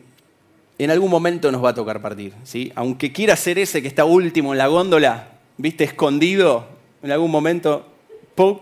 [0.77, 2.71] en algún momento nos va a tocar partir, ¿sí?
[2.75, 6.67] Aunque quiera ser ese que está último en la góndola, viste, escondido,
[7.01, 7.87] en algún momento,
[8.35, 8.59] ¡pum!,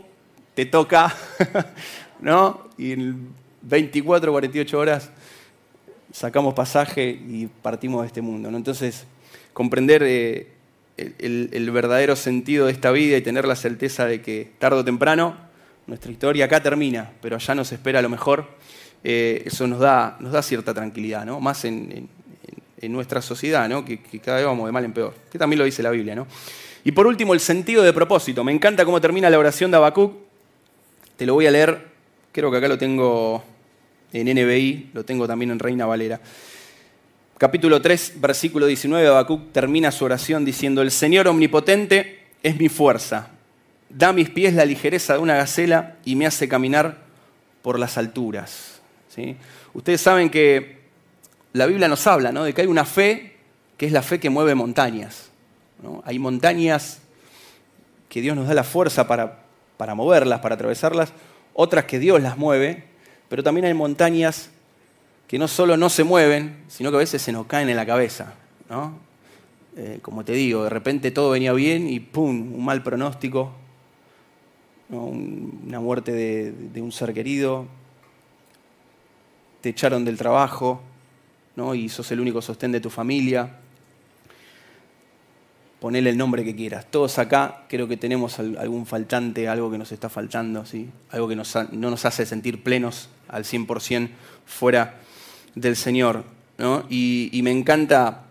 [0.53, 1.13] te toca,
[2.21, 2.69] ¿no?
[3.63, 5.09] 24, 48 horas
[6.11, 8.49] sacamos pasaje y partimos de este mundo.
[8.49, 9.05] Entonces,
[9.51, 10.47] comprender eh,
[10.97, 15.35] el, verdadero sentido de esta vida y tener la certeza de que tarde o temprano
[15.87, 18.47] nuestra historia acá termina, pero allá nos espera lo mejor,
[19.03, 21.41] eh, eso nos da, nos da cierta tranquilidad, ¿no?
[21.41, 22.07] más en,
[22.83, 23.85] nuestra sociedad, ¿no?
[23.85, 26.15] que, cada vez vamos de mal en peor, que también lo dice la Biblia.
[26.15, 26.27] ¿no?
[26.83, 28.43] Y por último, el sentido de propósito.
[28.43, 30.13] Me encanta cómo termina la oración de Habacuc.
[31.15, 31.87] Te lo voy a leer,
[32.33, 33.41] creo que acá lo tengo
[34.13, 36.19] en NBI, lo tengo también en Reina Valera.
[37.37, 43.31] Capítulo 3, versículo 19, Habacuc termina su oración diciendo, el Señor omnipotente es mi fuerza,
[43.89, 46.99] da a mis pies la ligereza de una gacela y me hace caminar
[47.63, 48.81] por las alturas.
[49.09, 49.35] ¿Sí?
[49.73, 50.77] Ustedes saben que
[51.53, 52.43] la Biblia nos habla ¿no?
[52.43, 53.35] de que hay una fe
[53.77, 55.29] que es la fe que mueve montañas.
[56.05, 56.99] Hay montañas
[58.09, 59.39] que Dios nos da la fuerza para,
[59.75, 61.11] para moverlas, para atravesarlas,
[61.53, 62.92] otras que Dios las mueve
[63.33, 64.51] pero también hay montañas
[65.27, 67.83] que no solo no se mueven, sino que a veces se nos caen en la
[67.83, 68.35] cabeza.
[69.75, 72.53] eh, como te digo, de repente todo venía bien y ¡pum!
[72.53, 73.51] Un mal pronóstico,
[74.89, 77.65] una muerte de, un ser querido,
[79.61, 80.83] te echaron del trabajo
[81.55, 81.73] ¿no?
[81.73, 83.57] y sos el único sostén de tu familia.
[85.79, 86.85] Ponele el nombre que quieras.
[86.91, 90.87] Todos acá creo que tenemos algún faltante, algo que nos está faltando, ¿sí?
[91.09, 94.09] algo que no nos hace sentir plenos al 100%
[94.45, 94.99] fuera
[95.55, 96.23] del Señor.
[96.89, 98.23] Y, y me encanta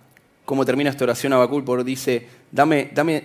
[0.45, 3.25] cómo termina esta oración Abacul, porque dice, dame, dame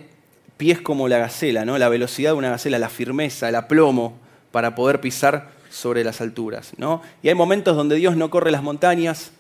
[0.57, 1.77] pies como la gacela, ¿no?
[1.77, 4.17] la velocidad de una gacela, la firmeza, el aplomo
[4.51, 6.73] para poder pisar sobre las alturas.
[6.77, 7.01] ¿no?
[7.21, 9.31] Y hay momentos donde Dios no corre las montañas,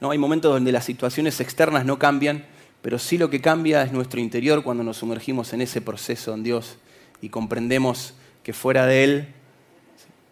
[0.00, 0.10] ¿no?
[0.10, 2.44] hay momentos donde las situaciones externas no cambian,
[2.82, 6.42] pero sí lo que cambia es nuestro interior cuando nos sumergimos en ese proceso en
[6.42, 6.76] Dios
[7.20, 9.28] y comprendemos que fuera de Él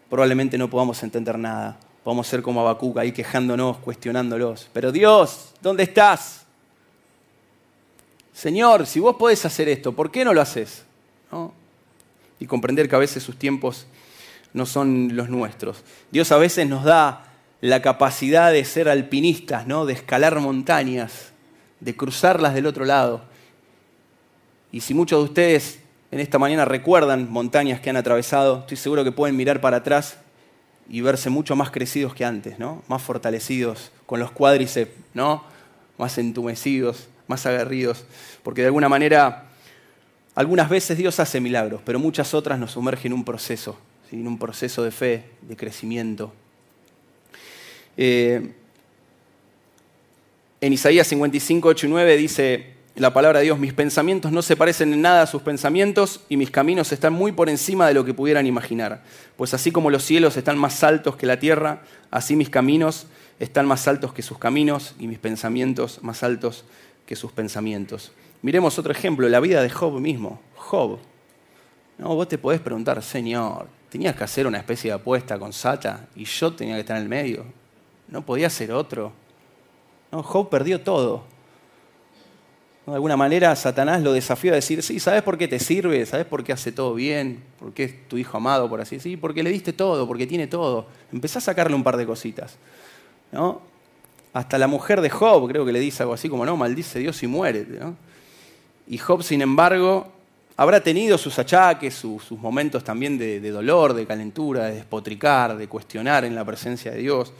[0.09, 1.79] probablemente no podamos entender nada.
[2.03, 4.69] Podemos ser como Habacuc ahí quejándonos, cuestionándolos.
[4.73, 6.45] Pero Dios, ¿dónde estás?
[8.33, 10.83] Señor, si vos podés hacer esto, ¿por qué no lo haces?
[12.39, 13.85] Y comprender que a veces sus tiempos
[14.53, 15.83] no son los nuestros.
[16.09, 17.25] Dios a veces nos da
[17.61, 19.85] la capacidad de ser alpinistas, ¿no?
[19.85, 21.31] de escalar montañas,
[21.79, 23.23] de cruzarlas del otro lado.
[24.71, 25.78] Y si muchos de ustedes
[26.11, 30.17] en esta mañana recuerdan montañas que han atravesado, estoy seguro que pueden mirar para atrás
[30.89, 32.83] y verse mucho más crecidos que antes, ¿no?
[32.87, 35.43] más fortalecidos, con los cuádriceps ¿no?
[35.97, 38.03] más entumecidos más aguerridos,
[38.41, 39.45] porque de alguna manera
[40.33, 43.77] algunas veces Dios hace milagros, pero muchas otras nos sumerge en un proceso,
[44.11, 46.33] en un proceso de fe, de crecimiento.
[47.95, 48.51] Eh,
[50.59, 54.57] en Isaías 55, 8 y 9 dice la palabra de Dios, mis pensamientos no se
[54.57, 58.03] parecen en nada a sus pensamientos y mis caminos están muy por encima de lo
[58.03, 59.03] que pudieran imaginar.
[59.37, 63.07] Pues así como los cielos están más altos que la tierra, así mis caminos
[63.39, 66.65] están más altos que sus caminos y mis pensamientos más altos
[67.05, 68.11] que sus pensamientos.
[68.41, 70.41] Miremos otro ejemplo, la vida de Job mismo.
[70.55, 70.99] Job.
[71.97, 76.07] No, vos te podés preguntar, Señor, tenías que hacer una especie de apuesta con Sata
[76.15, 77.45] y yo tenía que estar en el medio.
[78.07, 79.11] No podía ser otro.
[80.11, 81.23] No, Job perdió todo.
[82.89, 86.05] De alguna manera Satanás lo desafió a decir, sí, ¿sabes por qué te sirve?
[86.05, 87.43] ¿Sabes por qué hace todo bien?
[87.59, 89.19] ¿Por qué es tu hijo amado, por así decir?
[89.21, 90.87] Porque le diste todo, porque tiene todo.
[91.11, 92.57] Empezá a sacarle un par de cositas.
[93.31, 93.61] ¿no?
[94.33, 97.21] Hasta la mujer de Job creo que le dice algo así como, no, maldice Dios
[97.23, 97.79] y muérete.
[98.87, 100.11] Y Job, sin embargo,
[100.57, 106.25] habrá tenido sus achaques, sus, momentos también de, dolor, de calentura, de despotricar, de cuestionar
[106.25, 107.33] en la presencia de Dios.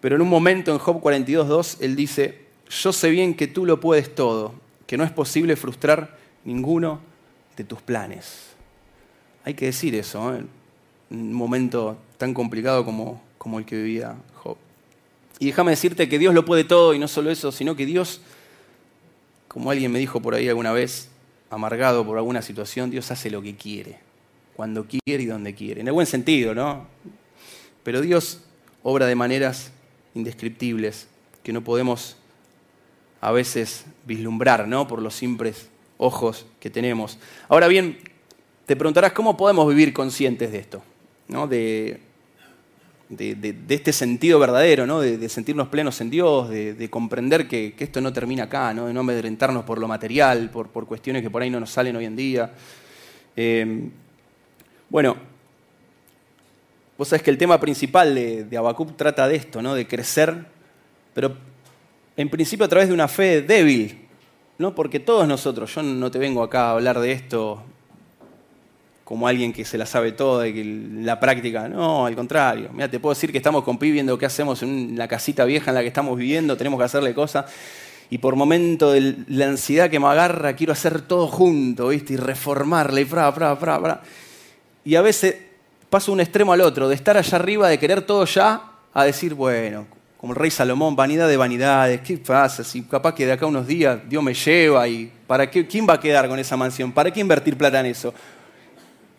[0.00, 3.80] Pero en un momento en Job 42.2, él dice, yo sé bien que tú lo
[3.80, 4.54] puedes todo,
[4.90, 6.98] que no es posible frustrar ninguno
[7.56, 8.48] de tus planes.
[9.44, 10.48] Hay que decir eso, en
[11.12, 14.16] un momento tan complicado como, como el que vivía
[15.38, 18.20] y déjame decirte que Dios lo puede todo y no solo eso, sino que Dios,
[19.46, 21.08] como alguien me dijo por ahí alguna vez,
[21.50, 24.00] amargado por alguna situación, Dios hace lo que quiere,
[24.56, 25.82] cuando quiere y donde quiere.
[25.82, 26.88] En el buen sentido, ¿no?
[27.84, 28.42] Pero Dios
[28.82, 29.70] obra de maneras
[30.16, 31.06] indescriptibles
[31.44, 32.16] que no podemos
[33.20, 34.86] a veces vislumbrar, ¿no?
[34.86, 37.18] Por los simples ojos que tenemos.
[37.48, 37.98] Ahora bien,
[38.66, 40.82] te preguntarás cómo podemos vivir conscientes de esto,
[41.28, 41.46] ¿no?
[41.46, 42.00] De
[43.10, 45.00] de, este sentido verdadero, ¿no?
[45.00, 48.86] de, sentirnos plenos en Dios, de, comprender que, esto no termina acá, ¿no?
[48.86, 52.04] de no amedrentarnos por lo material, por, cuestiones que por ahí no nos salen hoy
[52.04, 52.52] en día.
[53.36, 53.90] Eh,
[54.88, 55.16] bueno,
[56.96, 59.74] vos sabés que el tema principal de, de trata de esto, ¿no?
[59.74, 60.46] de crecer,
[61.12, 61.36] pero
[62.20, 63.98] en principio a través de una fe débil,
[64.58, 64.74] ¿no?
[64.74, 67.62] porque todos nosotros, yo no te vengo acá a hablar de esto
[69.04, 70.64] como alguien que se la sabe toda y que
[71.02, 72.68] la práctica, no, al contrario.
[72.72, 75.70] Mira, te puedo decir que estamos con Pi viendo qué hacemos en la casita vieja
[75.70, 77.46] en la que estamos viviendo, tenemos que hacerle cosas.
[78.10, 82.12] Y por momento de la ansiedad que me agarra, quiero hacer todo junto, ¿viste?
[82.12, 84.02] Y reformarle, y fra, fra, fra, fra.
[84.84, 85.36] Y a veces
[85.88, 89.34] paso un extremo al otro, de estar allá arriba, de querer todo ya, a decir,
[89.34, 89.86] bueno,
[90.20, 92.62] como el rey Salomón, vanidad de vanidades, ¿qué pasa?
[92.62, 95.66] Si capaz que de acá unos días Dios me lleva y ¿para qué?
[95.66, 96.92] ¿Quién va a quedar con esa mansión?
[96.92, 98.12] ¿Para qué invertir plata en eso?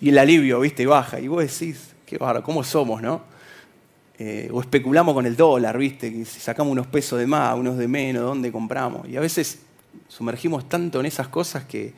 [0.02, 0.86] y el alivio, ¿viste?
[0.86, 1.20] Baja.
[1.20, 3.22] Y vos decís, qué barro, ¿cómo somos, no?
[4.18, 6.12] Eh, o especulamos con el dólar, ¿viste?
[6.12, 9.08] Que si sacamos unos pesos de más, unos de menos, ¿dónde compramos?
[9.08, 9.60] Y a veces
[10.08, 11.94] sumergimos tanto en esas cosas que,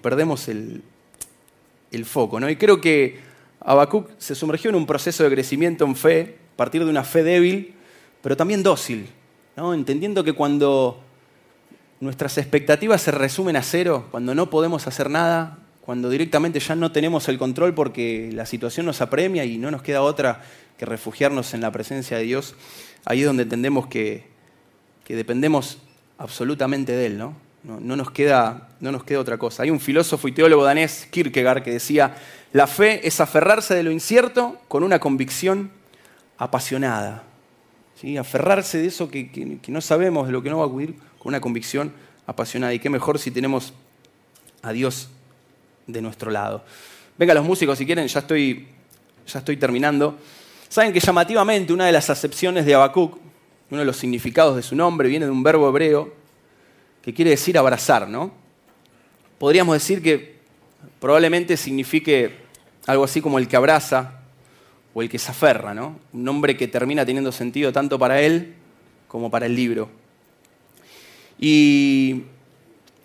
[0.00, 0.82] perdemos el,
[2.04, 2.48] foco, ¿no?
[2.48, 3.20] Y creo que
[3.60, 7.22] Habacuc se sumergió en un proceso de crecimiento en fe, a partir de una fe
[7.22, 7.74] débil,
[8.22, 9.08] pero también dócil.
[9.56, 11.02] Entendiendo que cuando
[12.00, 16.92] nuestras expectativas se resumen a cero, cuando no podemos hacer nada, cuando directamente ya no
[16.92, 20.42] tenemos el control porque la situación nos apremia y no nos queda otra
[20.78, 22.54] que refugiarnos en la presencia de Dios,
[23.04, 24.30] ahí es donde entendemos que,
[25.08, 25.78] dependemos
[26.16, 27.36] absolutamente de Él, ¿no?
[27.64, 29.62] No, nos queda, no nos queda otra cosa.
[29.62, 32.16] Hay un filósofo y teólogo danés, Kierkegaard, que decía,
[32.52, 35.70] la fe es aferrarse de lo incierto con una convicción
[36.38, 37.24] apasionada.
[38.02, 38.16] ¿Sí?
[38.16, 41.28] Aferrarse de eso que, que no sabemos, de lo que no va a ocurrir, con
[41.30, 41.92] una convicción
[42.26, 42.74] apasionada.
[42.74, 43.72] Y qué mejor si tenemos
[44.60, 45.08] a Dios
[45.86, 46.64] de nuestro lado.
[47.16, 48.66] Venga los músicos si quieren, ya estoy,
[49.24, 50.18] ya estoy terminando.
[50.68, 53.18] Saben que llamativamente una de las acepciones de Habacuc,
[53.70, 56.12] uno de los significados de su nombre, viene de un verbo hebreo
[57.02, 58.32] que quiere decir abrazar, ¿no?
[59.38, 60.40] Podríamos decir que
[60.98, 62.36] probablemente signifique
[62.84, 64.21] algo así como el que abraza
[64.94, 65.98] o el que se aferra, ¿no?
[66.12, 68.54] Un nombre que termina teniendo sentido tanto para él
[69.08, 69.88] como para el libro.
[71.38, 72.24] Y,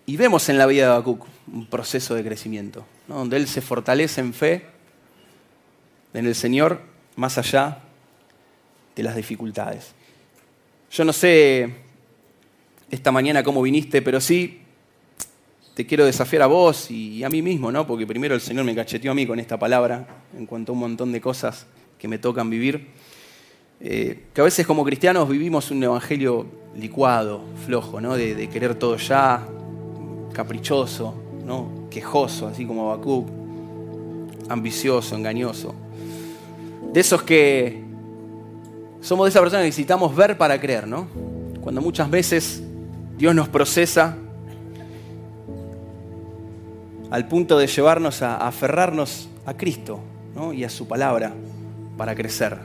[0.05, 4.33] vemos en la vida de Habacuc un proceso de crecimiento, donde él se fortalece en
[4.33, 4.65] fe
[6.13, 6.81] en el Señor
[7.15, 7.79] más allá
[8.95, 9.93] de las dificultades.
[10.91, 11.75] Yo no sé
[12.89, 14.61] esta mañana cómo viniste, pero sí
[15.77, 17.85] te quiero desafiar a vos y a mí mismo, ¿no?
[17.85, 20.79] Porque primero el Señor me cacheteó a mí con esta palabra en cuanto a un
[20.79, 21.67] montón de cosas
[21.99, 22.87] que me tocan vivir.
[23.79, 28.17] Eh, que a veces como cristianos vivimos un evangelio licuado, flojo, ¿no?
[28.17, 29.47] De, querer todo ya,
[30.33, 31.13] caprichoso,
[31.45, 31.87] ¿no?
[31.91, 33.29] Quejoso, así como Habacuc,
[34.49, 35.75] ambicioso, engañoso.
[36.91, 37.83] De esos que
[38.99, 41.07] somos de esas personas que necesitamos ver para creer, ¿no?
[41.61, 42.63] Cuando muchas veces
[43.15, 44.17] Dios nos procesa
[47.09, 49.99] al punto de llevarnos a, aferrarnos a Cristo
[50.53, 51.33] y a su palabra
[51.97, 52.57] para crecer.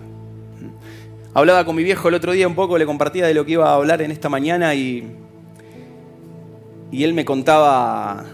[1.34, 3.70] Hablaba con mi viejo el otro día un poco, le compartía de lo que iba
[3.70, 5.16] a hablar en esta mañana y,
[6.90, 8.24] y él me contaba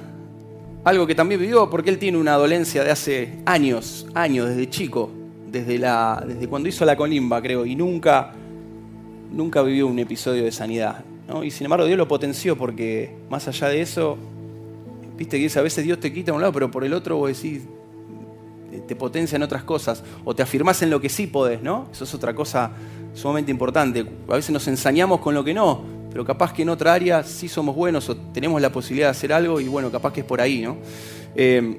[0.85, 5.11] algo que también vivió porque él tiene una dolencia de hace años, años, desde chico,
[5.49, 8.33] desde, la, desde cuando hizo la colimba, creo, y nunca,
[9.31, 11.05] nunca vivió un episodio de sanidad.
[11.45, 14.17] Y sin embargo Dios lo potenció porque más allá de eso,
[15.19, 17.29] viste que a veces Dios te quita a un lado, pero por el otro vos
[17.29, 17.65] decís,
[18.87, 21.89] te potencia en otras cosas, o te afirmás en lo que sí podés, ¿no?
[21.93, 22.71] Eso es otra cosa
[23.15, 24.07] sumamente importante.
[24.29, 27.49] A veces nos ensañamos con lo que no, pero capaz que en otra área sí
[27.49, 30.41] somos buenos o tenemos la posibilidad de hacer algo y bueno, capaz que es por
[30.41, 30.77] ahí, ¿no?
[31.35, 31.79] Eh,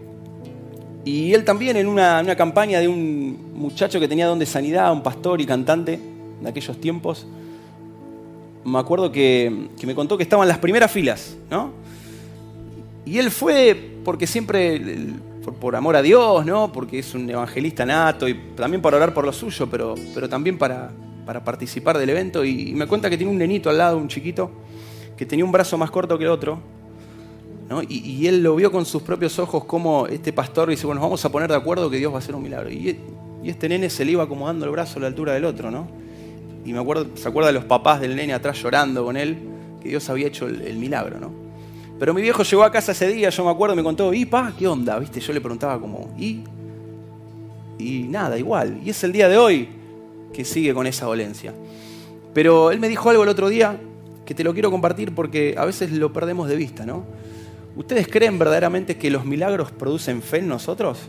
[1.06, 4.92] y él también en una, una, campaña de un muchacho que tenía don de sanidad,
[4.92, 6.00] un pastor y cantante
[6.42, 7.26] de aquellos tiempos,
[8.64, 11.72] me acuerdo que, me contó que estaban las primeras filas, ¿no?
[13.10, 14.80] Y él fue porque siempre,
[15.60, 16.72] por, amor a Dios, ¿no?
[16.72, 20.60] Porque es un evangelista nato y también para orar por lo suyo, pero, pero también
[20.60, 20.92] para,
[21.26, 22.46] para participar del evento.
[22.46, 24.52] Y, me cuenta que tiene un nenito al lado, un chiquito,
[25.18, 26.60] que tenía un brazo más corto que el otro.
[27.68, 27.82] ¿no?
[27.82, 31.32] Y, él lo vio con sus propios ojos como este pastor dice, bueno, vamos a
[31.32, 32.70] poner de acuerdo que Dios va a hacer un milagro.
[32.70, 33.00] Y,
[33.44, 35.88] este nene se le iba acomodando el brazo a la altura del otro, ¿no?
[36.66, 39.38] y me acuerdo, se acuerda de los papás del nene atrás llorando con él,
[39.82, 41.49] que Dios había hecho el, milagro, ¿no?
[42.00, 44.54] Pero mi viejo llegó a casa ese día, yo me acuerdo, me contó, ¿y pa?
[44.58, 44.98] ¿Qué onda?
[44.98, 45.20] ¿Viste?
[45.20, 46.44] Yo le preguntaba como, ¿y?
[47.78, 48.80] Y nada, igual.
[48.84, 49.68] Y es el día de hoy
[50.34, 51.54] que sigue con esa dolencia.
[52.34, 53.78] Pero él me dijo algo el otro día
[54.26, 57.04] que te lo quiero compartir porque a veces lo perdemos de vista, ¿no?
[57.76, 61.00] ¿Ustedes creen verdaderamente que los milagros producen fe en nosotros?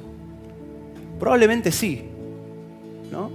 [1.21, 2.03] Probablemente sí,
[3.13, 3.31] ¿no?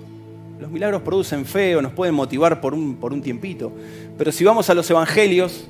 [0.60, 3.72] Los milagros producen fe o nos pueden motivar por un, por un tiempito.
[4.18, 5.68] Pero si vamos a los evangelios,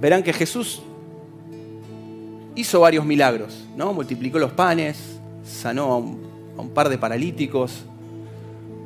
[0.00, 0.82] verán que Jesús
[2.54, 3.92] hizo varios milagros, ¿no?
[3.92, 7.84] Multiplicó los panes, sanó a un, par de paralíticos,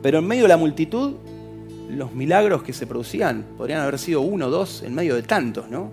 [0.03, 1.15] pero en medio de la multitud,
[1.89, 5.69] los milagros que se producían podrían haber sido uno o dos en medio de tantos,
[5.69, 5.91] ¿no?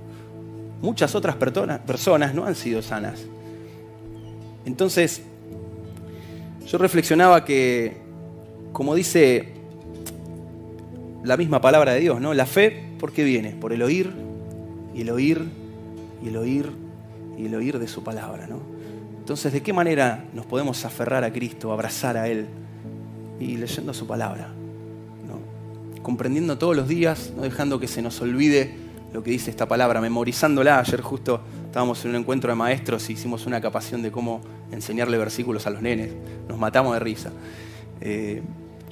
[0.81, 3.25] Muchas otras personas no han sido sanas.
[4.65, 5.23] Entonces,
[6.67, 7.97] yo reflexionaba que
[8.77, 9.53] como dice
[11.23, 12.35] la misma palabra de Dios, ¿no?
[12.35, 13.51] La fe, ¿por qué viene?
[13.51, 14.26] Por el oír
[14.97, 15.45] y el oír
[16.23, 16.71] y el oír
[17.37, 18.59] y el oír de su palabra, ¿no?
[19.19, 22.47] Entonces, ¿de qué manera nos podemos aferrar a Cristo, abrazar a Él
[23.39, 24.47] y leyendo su palabra?
[25.27, 26.01] ¿no?
[26.01, 28.73] Comprendiendo todos los días, no dejando que se nos olvide
[29.13, 30.79] lo que dice esta palabra, memorizándola.
[30.79, 34.41] Ayer justo estábamos en un encuentro de maestros y hicimos una capación de cómo
[34.71, 36.11] enseñarle versículos a los nenes.
[36.47, 37.31] Nos matamos de risa.
[38.01, 38.41] Eh,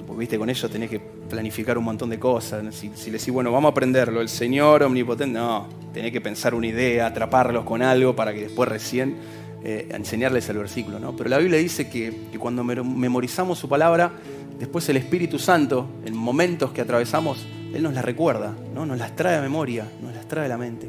[0.06, 2.74] porque viste, con ellos tenés que planificar un montón de cosas.
[2.74, 6.54] Si, si le decís, bueno, vamos a aprenderlo, el Señor omnipotente, no, tenés que pensar
[6.54, 9.16] una idea, atraparlos con algo para que después recién
[9.64, 11.00] eh, enseñarles el versículo.
[11.00, 11.16] ¿no?
[11.16, 14.12] Pero la Biblia dice que, cuando memorizamos su palabra,
[14.58, 18.86] después el Espíritu Santo, en momentos que atravesamos, Él nos la recuerda, ¿no?
[18.86, 20.88] nos las trae a memoria, nos las trae a la mente.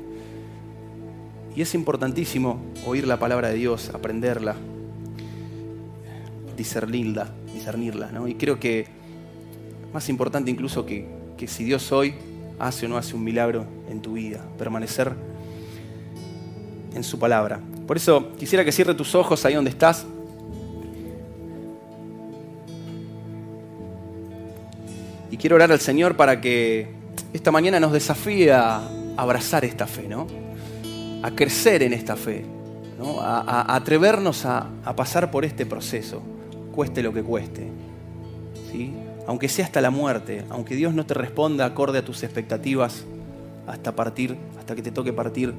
[1.56, 4.56] Y es importantísimo oír la palabra de Dios, aprenderla,
[6.56, 8.12] discernirla, discernirla.
[8.12, 8.28] ¿no?
[8.28, 8.97] Y creo que
[9.98, 11.08] más importante incluso que,
[11.48, 12.14] si Dios hoy
[12.60, 15.12] hace o no hace un milagro en tu vida, permanecer
[16.94, 17.60] en su palabra.
[17.88, 20.06] Por eso quisiera que cierre tus ojos ahí donde estás.
[25.32, 26.90] Y quiero orar al Señor para que
[27.34, 28.88] esta mañana nos desafíe a
[29.18, 30.28] abrazar esta fe, ¿no?
[31.24, 32.46] A crecer en esta fe,
[33.00, 33.20] ¿no?
[33.20, 36.22] A, atrevernos a, a, pasar por este proceso,
[36.76, 37.68] cueste lo que cueste,
[38.72, 38.94] ¿sí?
[39.28, 43.04] Aunque sea hasta la muerte, aunque Dios no te responda acorde a tus expectativas
[43.68, 45.54] hasta partir, hasta que te toque partir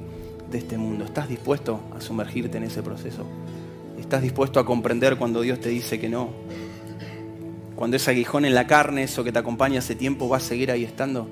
[0.49, 1.05] de este mundo.
[1.05, 3.25] ¿Estás dispuesto a sumergirte en ese proceso?
[3.99, 6.29] ¿Estás dispuesto a comprender cuando Dios te dice que no?
[7.75, 10.71] Cuando ese aguijón en la carne, eso que te acompaña hace tiempo, va a seguir
[10.71, 11.27] ahí estando.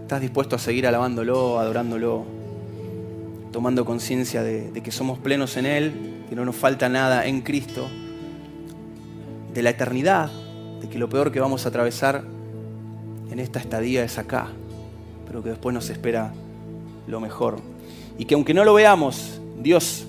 [0.00, 2.24] ¿Estás dispuesto a seguir alabándolo, adorándolo,
[3.50, 7.40] tomando conciencia de, de, que somos plenos en Él, que no nos falta nada en
[7.40, 7.88] Cristo,
[9.52, 10.30] de la eternidad,
[10.82, 12.24] de que lo peor que vamos a atravesar
[13.30, 14.48] en esta estadía es acá,
[15.26, 16.34] pero que después nos espera
[17.06, 17.72] lo mejor?
[18.18, 20.04] y que aunque no lo veamos, Dios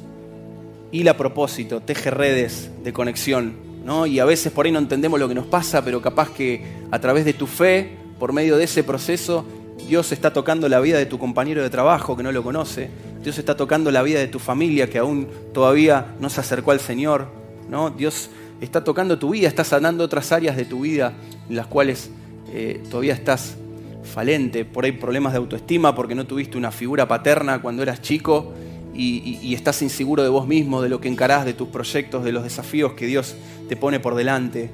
[0.92, 3.54] y a propósito, teje redes de conexión,
[3.84, 4.06] ¿no?
[4.06, 7.00] Y a veces por ahí no entendemos lo que nos pasa, pero capaz que a
[7.00, 9.46] través de tu fe, por medio de ese proceso,
[9.88, 12.90] Dios está tocando la vida de tu compañero de trabajo que no lo conoce,
[13.24, 16.80] Dios está tocando la vida de tu familia que aún todavía no se acercó al
[16.80, 17.28] Señor,
[17.70, 17.90] ¿no?
[17.90, 18.30] Dios
[18.62, 21.14] está tocando tu vida, está sanando otras áreas de tu vida
[21.50, 22.10] en las cuales
[22.52, 23.56] eh, todavía estás
[24.04, 28.54] falente, por ahí problemas de autoestima porque no tuviste una figura paterna cuando eras chico
[28.94, 32.44] y, estás inseguro de vos mismo, de lo que encarás, de tus proyectos, de los
[32.44, 33.36] desafíos que Dios
[33.68, 34.70] te pone por delante.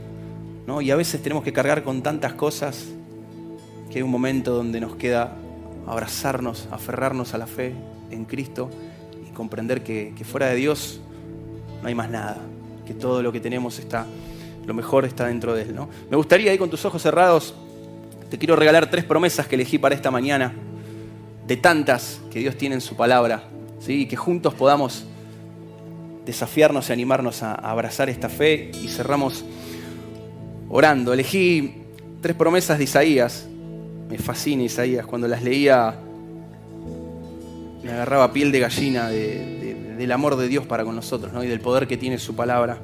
[0.67, 0.82] ¿no?
[0.82, 2.86] Y a veces tenemos que cargar con tantas cosas
[3.89, 5.36] que hay un momento donde nos queda
[5.88, 7.73] abrazarnos, aferrarnos a la fe
[8.11, 8.69] en Cristo
[9.25, 10.99] y comprender que, que fuera de Dios
[11.82, 12.38] no hay más nada,
[12.90, 14.08] que todo lo que tenemos está,
[14.66, 15.76] lo mejor está dentro de Él.
[15.76, 15.90] ¿no?
[16.10, 17.54] Me gustaría ahí con tus ojos cerrados
[18.30, 20.54] te quiero regalar tres promesas que elegí para esta mañana,
[21.48, 23.44] de tantas que Dios tiene en su palabra,
[23.80, 24.02] ¿sí?
[24.02, 25.06] y que juntos podamos
[26.26, 29.44] desafiarnos y animarnos a abrazar esta fe y cerramos
[30.70, 31.12] orando.
[31.14, 31.74] Elegí
[32.22, 33.48] tres promesas de Isaías,
[34.10, 35.96] me fascina Isaías, cuando las leía
[37.84, 39.10] me agarraba piel de gallina
[40.00, 41.43] del amor de Dios para con nosotros ¿no?
[41.43, 42.80] y del poder que tiene su palabra.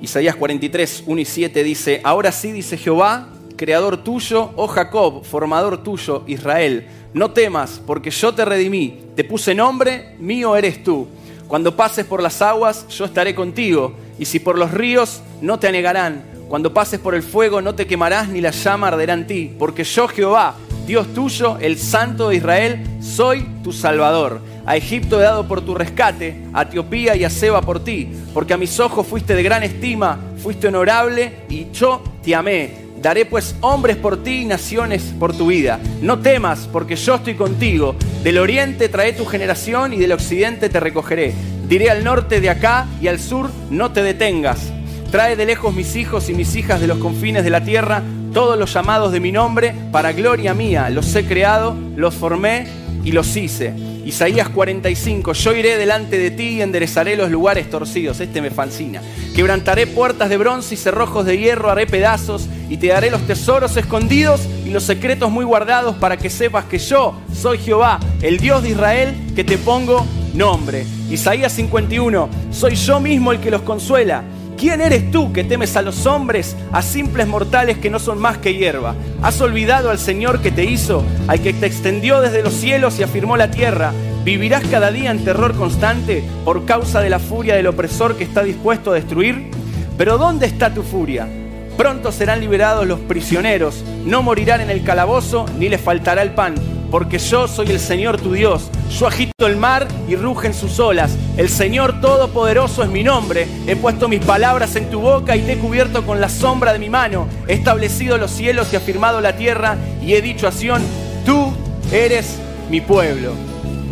[0.00, 5.82] Isaías 43, 1 y 7 dice, ahora sí dice Jehová, creador tuyo, oh Jacob, formador
[5.82, 11.06] tuyo, Israel, no temas, porque yo te redimí, te puse nombre, mío eres tú.
[11.46, 15.68] Cuando pases por las aguas, yo estaré contigo, y si por los ríos, no te
[15.68, 16.24] anegarán.
[16.48, 19.84] Cuando pases por el fuego, no te quemarás, ni la llama arderá en ti, porque
[19.84, 20.54] yo Jehová,
[20.86, 24.40] Dios tuyo, el Santo de Israel, soy tu Salvador.
[24.66, 28.52] A Egipto he dado por tu rescate, a Etiopía y a Seba por ti, porque
[28.52, 32.84] a mis ojos fuiste de gran estima, fuiste honorable y yo te amé.
[33.00, 35.78] Daré pues hombres por ti y naciones por tu vida.
[36.00, 37.96] No temas, porque yo estoy contigo.
[38.22, 41.34] Del oriente trae tu generación y del occidente te recogeré.
[41.68, 44.72] Diré al norte de acá y al sur, no te detengas.
[45.10, 48.02] Trae de lejos mis hijos y mis hijas de los confines de la tierra,
[48.34, 50.90] todos los llamados de mi nombre, para gloria mía.
[50.90, 52.66] Los he creado, los formé
[53.04, 53.72] y los hice.
[54.04, 58.20] Isaías 45, yo iré delante de ti y enderezaré los lugares torcidos.
[58.20, 59.00] Este me fascina.
[59.34, 63.76] Quebrantaré puertas de bronce y cerrojos de hierro, haré pedazos y te daré los tesoros
[63.76, 68.64] escondidos y los secretos muy guardados para que sepas que yo soy Jehová, el Dios
[68.64, 70.04] de Israel, que te pongo
[70.34, 70.84] nombre.
[71.08, 74.24] Isaías 51, soy yo mismo el que los consuela.
[74.64, 78.38] ¿Quién eres tú que temes a los hombres, a simples mortales que no son más
[78.38, 78.94] que hierba?
[79.20, 83.02] ¿Has olvidado al Señor que te hizo, al que te extendió desde los cielos y
[83.02, 83.92] afirmó la tierra?
[84.24, 88.42] ¿Vivirás cada día en terror constante por causa de la furia del opresor que está
[88.42, 89.50] dispuesto a destruir?
[89.98, 91.28] Pero ¿dónde está tu furia?
[91.76, 96.54] Pronto serán liberados los prisioneros, no morirán en el calabozo ni les faltará el pan
[96.94, 98.70] porque yo soy el Señor tu Dios.
[98.90, 101.16] Yo agito el mar y rugen sus olas.
[101.36, 103.48] El Señor Todopoderoso es mi nombre.
[103.66, 106.78] He puesto mis palabras en tu boca y te he cubierto con la sombra de
[106.78, 107.26] mi mano.
[107.48, 110.82] He establecido los cielos y afirmado la tierra y he dicho a Sión,
[111.24, 111.52] tú
[111.92, 112.36] eres
[112.70, 113.32] mi pueblo.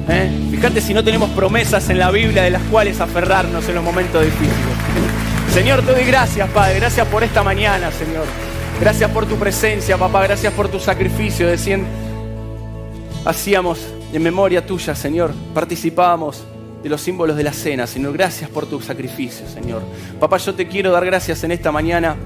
[0.09, 0.31] ¿Eh?
[0.51, 4.25] Fíjate si no tenemos promesas en la Biblia de las cuales aferrarnos en los momentos
[4.25, 4.53] difíciles.
[5.53, 6.77] Señor, te doy gracias, Padre.
[6.77, 8.25] Gracias por esta mañana, Señor.
[8.81, 10.23] Gracias por tu presencia, papá.
[10.23, 12.03] Gracias por tu sacrificio de 100
[13.25, 13.79] hacíamos
[14.13, 16.45] en memoria tuya, Señor, participábamos
[16.83, 18.13] de los símbolos de la cena, Señor.
[18.13, 19.83] Gracias por tu sacrificio, Señor.
[20.21, 22.17] Papá, yo te quiero dar gracias en esta mañana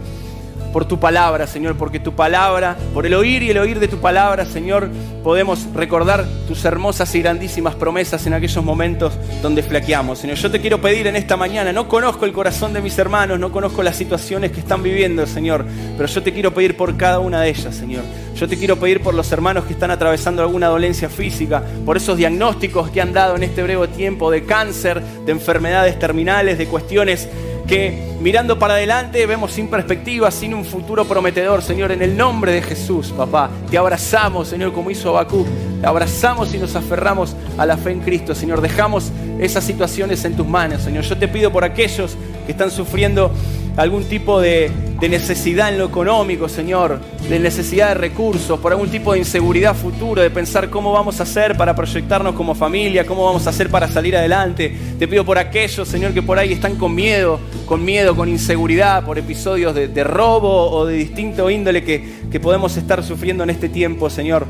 [0.77, 3.97] por tu palabra, Señor, porque tu palabra, por el oír y el oír de tu
[3.97, 4.91] palabra, Señor,
[5.24, 10.18] podemos recordar tus hermosas y grandísimas promesas en aquellos momentos donde flaqueamos.
[10.18, 13.39] Señor, yo te quiero pedir en esta mañana, no conozco el corazón de mis hermanos,
[13.39, 15.64] no conozco las situaciones que están viviendo, Señor,
[15.97, 18.05] pero yo te quiero pedir por cada una de ellas, Señor.
[18.35, 22.18] Yo te quiero pedir por los hermanos que están atravesando alguna dolencia física, por esos
[22.18, 27.31] diagnósticos que han dado en este breve tiempo de cáncer, de enfermedades terminales, de cuestiones
[27.67, 32.53] que mirando para adelante vemos sin perspectiva, sin un futuro prometedor, Señor, en el nombre
[32.53, 33.51] de Jesús, papá.
[33.71, 35.47] Te abrazamos, Señor, como hizo Habacuc.
[35.81, 38.61] Te abrazamos y nos aferramos a la fe en Cristo, Señor.
[38.61, 39.11] Dejamos
[39.41, 41.05] esas situaciones en tus manos, Señor.
[41.05, 43.33] Yo te pido por aquellos que están sufriendo
[43.77, 44.71] algún tipo de,
[45.09, 50.22] necesidad en lo económico, Señor, de necesidad de recursos, por algún tipo de inseguridad futuro,
[50.22, 53.88] de pensar cómo vamos a hacer para proyectarnos como familia, cómo vamos a hacer para
[53.88, 54.74] salir adelante.
[54.99, 59.05] Te pido por aquellos, Señor, que por ahí están con miedo, con miedo, con inseguridad,
[59.05, 63.68] por episodios de, robo o de distinto índole que, que podemos estar sufriendo en este
[63.68, 64.47] tiempo, Señor.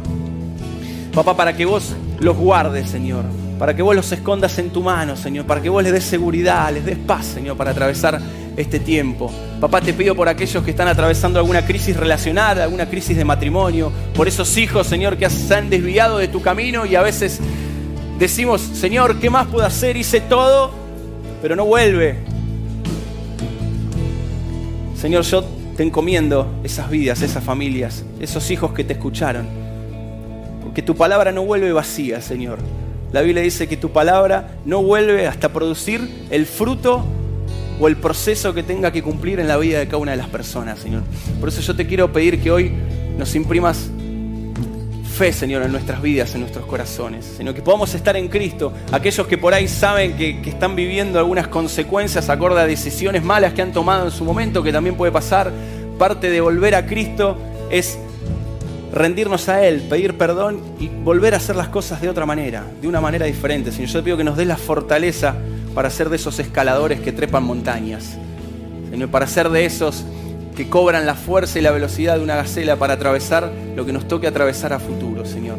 [1.12, 3.24] Papá, para que vos los guardes, Señor
[3.58, 6.70] para que vos los escondas en tu mano, Señor, para que vos les des seguridad,
[6.72, 8.20] les des paz, Señor, para atravesar
[8.56, 9.30] este tiempo.
[9.60, 13.92] Papá, te pido por aquellos que están atravesando alguna crisis relacional, alguna crisis de matrimonio,
[14.14, 17.40] por esos hijos, Señor, que se han desviado de tu camino y a veces
[18.18, 19.96] decimos, Señor, ¿qué más puedo hacer?
[19.96, 20.70] Hice todo,
[21.42, 22.16] pero no vuelve.
[25.00, 25.44] Señor, yo
[25.76, 29.46] te encomiendo esas vidas, esas familias, esos hijos que te escucharon,
[30.62, 32.58] porque tu palabra no vuelve vacía, Señor
[33.12, 37.04] la Biblia dice que tu palabra no vuelve hasta producir el fruto
[37.78, 40.28] o el proceso que tenga que cumplir en la vida de cada una de las
[40.28, 41.02] personas, Señor.
[41.40, 42.72] Por eso yo te quiero pedir que hoy
[43.18, 43.90] nos imprimas
[45.16, 48.72] fe, Señor, en nuestras vidas, en nuestros corazones, sino que podamos estar en Cristo.
[48.92, 53.54] Aquellos que por ahí saben que, que, están viviendo algunas consecuencias acorde a decisiones malas
[53.54, 55.50] que han tomado en su momento, que también puede pasar,
[55.98, 57.38] parte de volver a Cristo
[57.70, 57.98] es
[58.92, 62.86] rendirnos a Él, pedir perdón y volver a hacer las cosas de otra manera, de
[62.86, 63.72] una manera diferente.
[63.72, 65.34] Señor, yo te pido que nos des la fortaleza
[65.76, 68.16] para ser de esos escaladores que trepan montañas.
[68.90, 70.06] Señor, para ser de esos
[70.56, 74.08] que cobran la fuerza y la velocidad de una gacela para atravesar lo que nos
[74.08, 75.58] toque atravesar a futuro, Señor.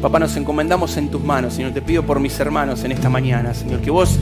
[0.00, 1.72] Papá, nos encomendamos en tus manos, Señor.
[1.72, 4.20] Te pido por mis hermanos en esta mañana, Señor, que vos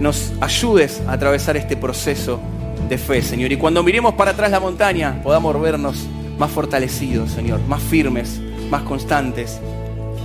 [0.00, 2.40] nos ayudes a atravesar este proceso
[2.88, 3.52] de fe, Señor.
[3.52, 6.06] Y cuando miremos para atrás la montaña, podamos vernos
[6.38, 9.60] más fortalecidos, Señor, más firmes, más constantes,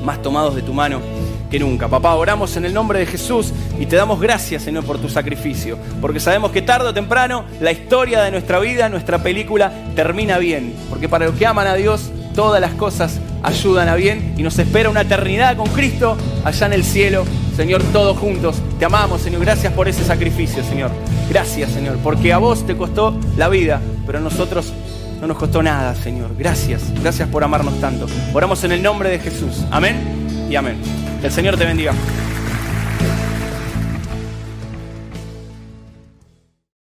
[0.06, 1.02] más tomados de tu mano
[1.50, 1.88] que nunca.
[1.88, 5.78] Papá, oramos en el nombre de Jesús y te damos gracias, Señor, por tu sacrificio,
[6.02, 10.74] porque sabemos que tarde o temprano la historia de nuestra vida, nuestra película, termina bien,
[10.90, 14.58] porque para los que aman a Dios, todas las cosas ayudan a bien y nos
[14.60, 17.26] espera una eternidad con Cristo allá en el cielo.
[17.56, 20.92] Señor, todos juntos, te amamos, Señor, gracias por ese sacrificio, Señor.
[21.30, 24.72] Gracias, Señor, porque a vos te costó la vida, pero a nosotros
[25.20, 26.32] no nos costó nada, Señor.
[26.38, 28.08] Gracias, gracias por amarnos tanto.
[28.34, 29.66] Oramos en el nombre de Jesús.
[29.72, 30.19] Amén
[30.50, 30.78] y amén.
[31.24, 31.94] El Señor te bendiga.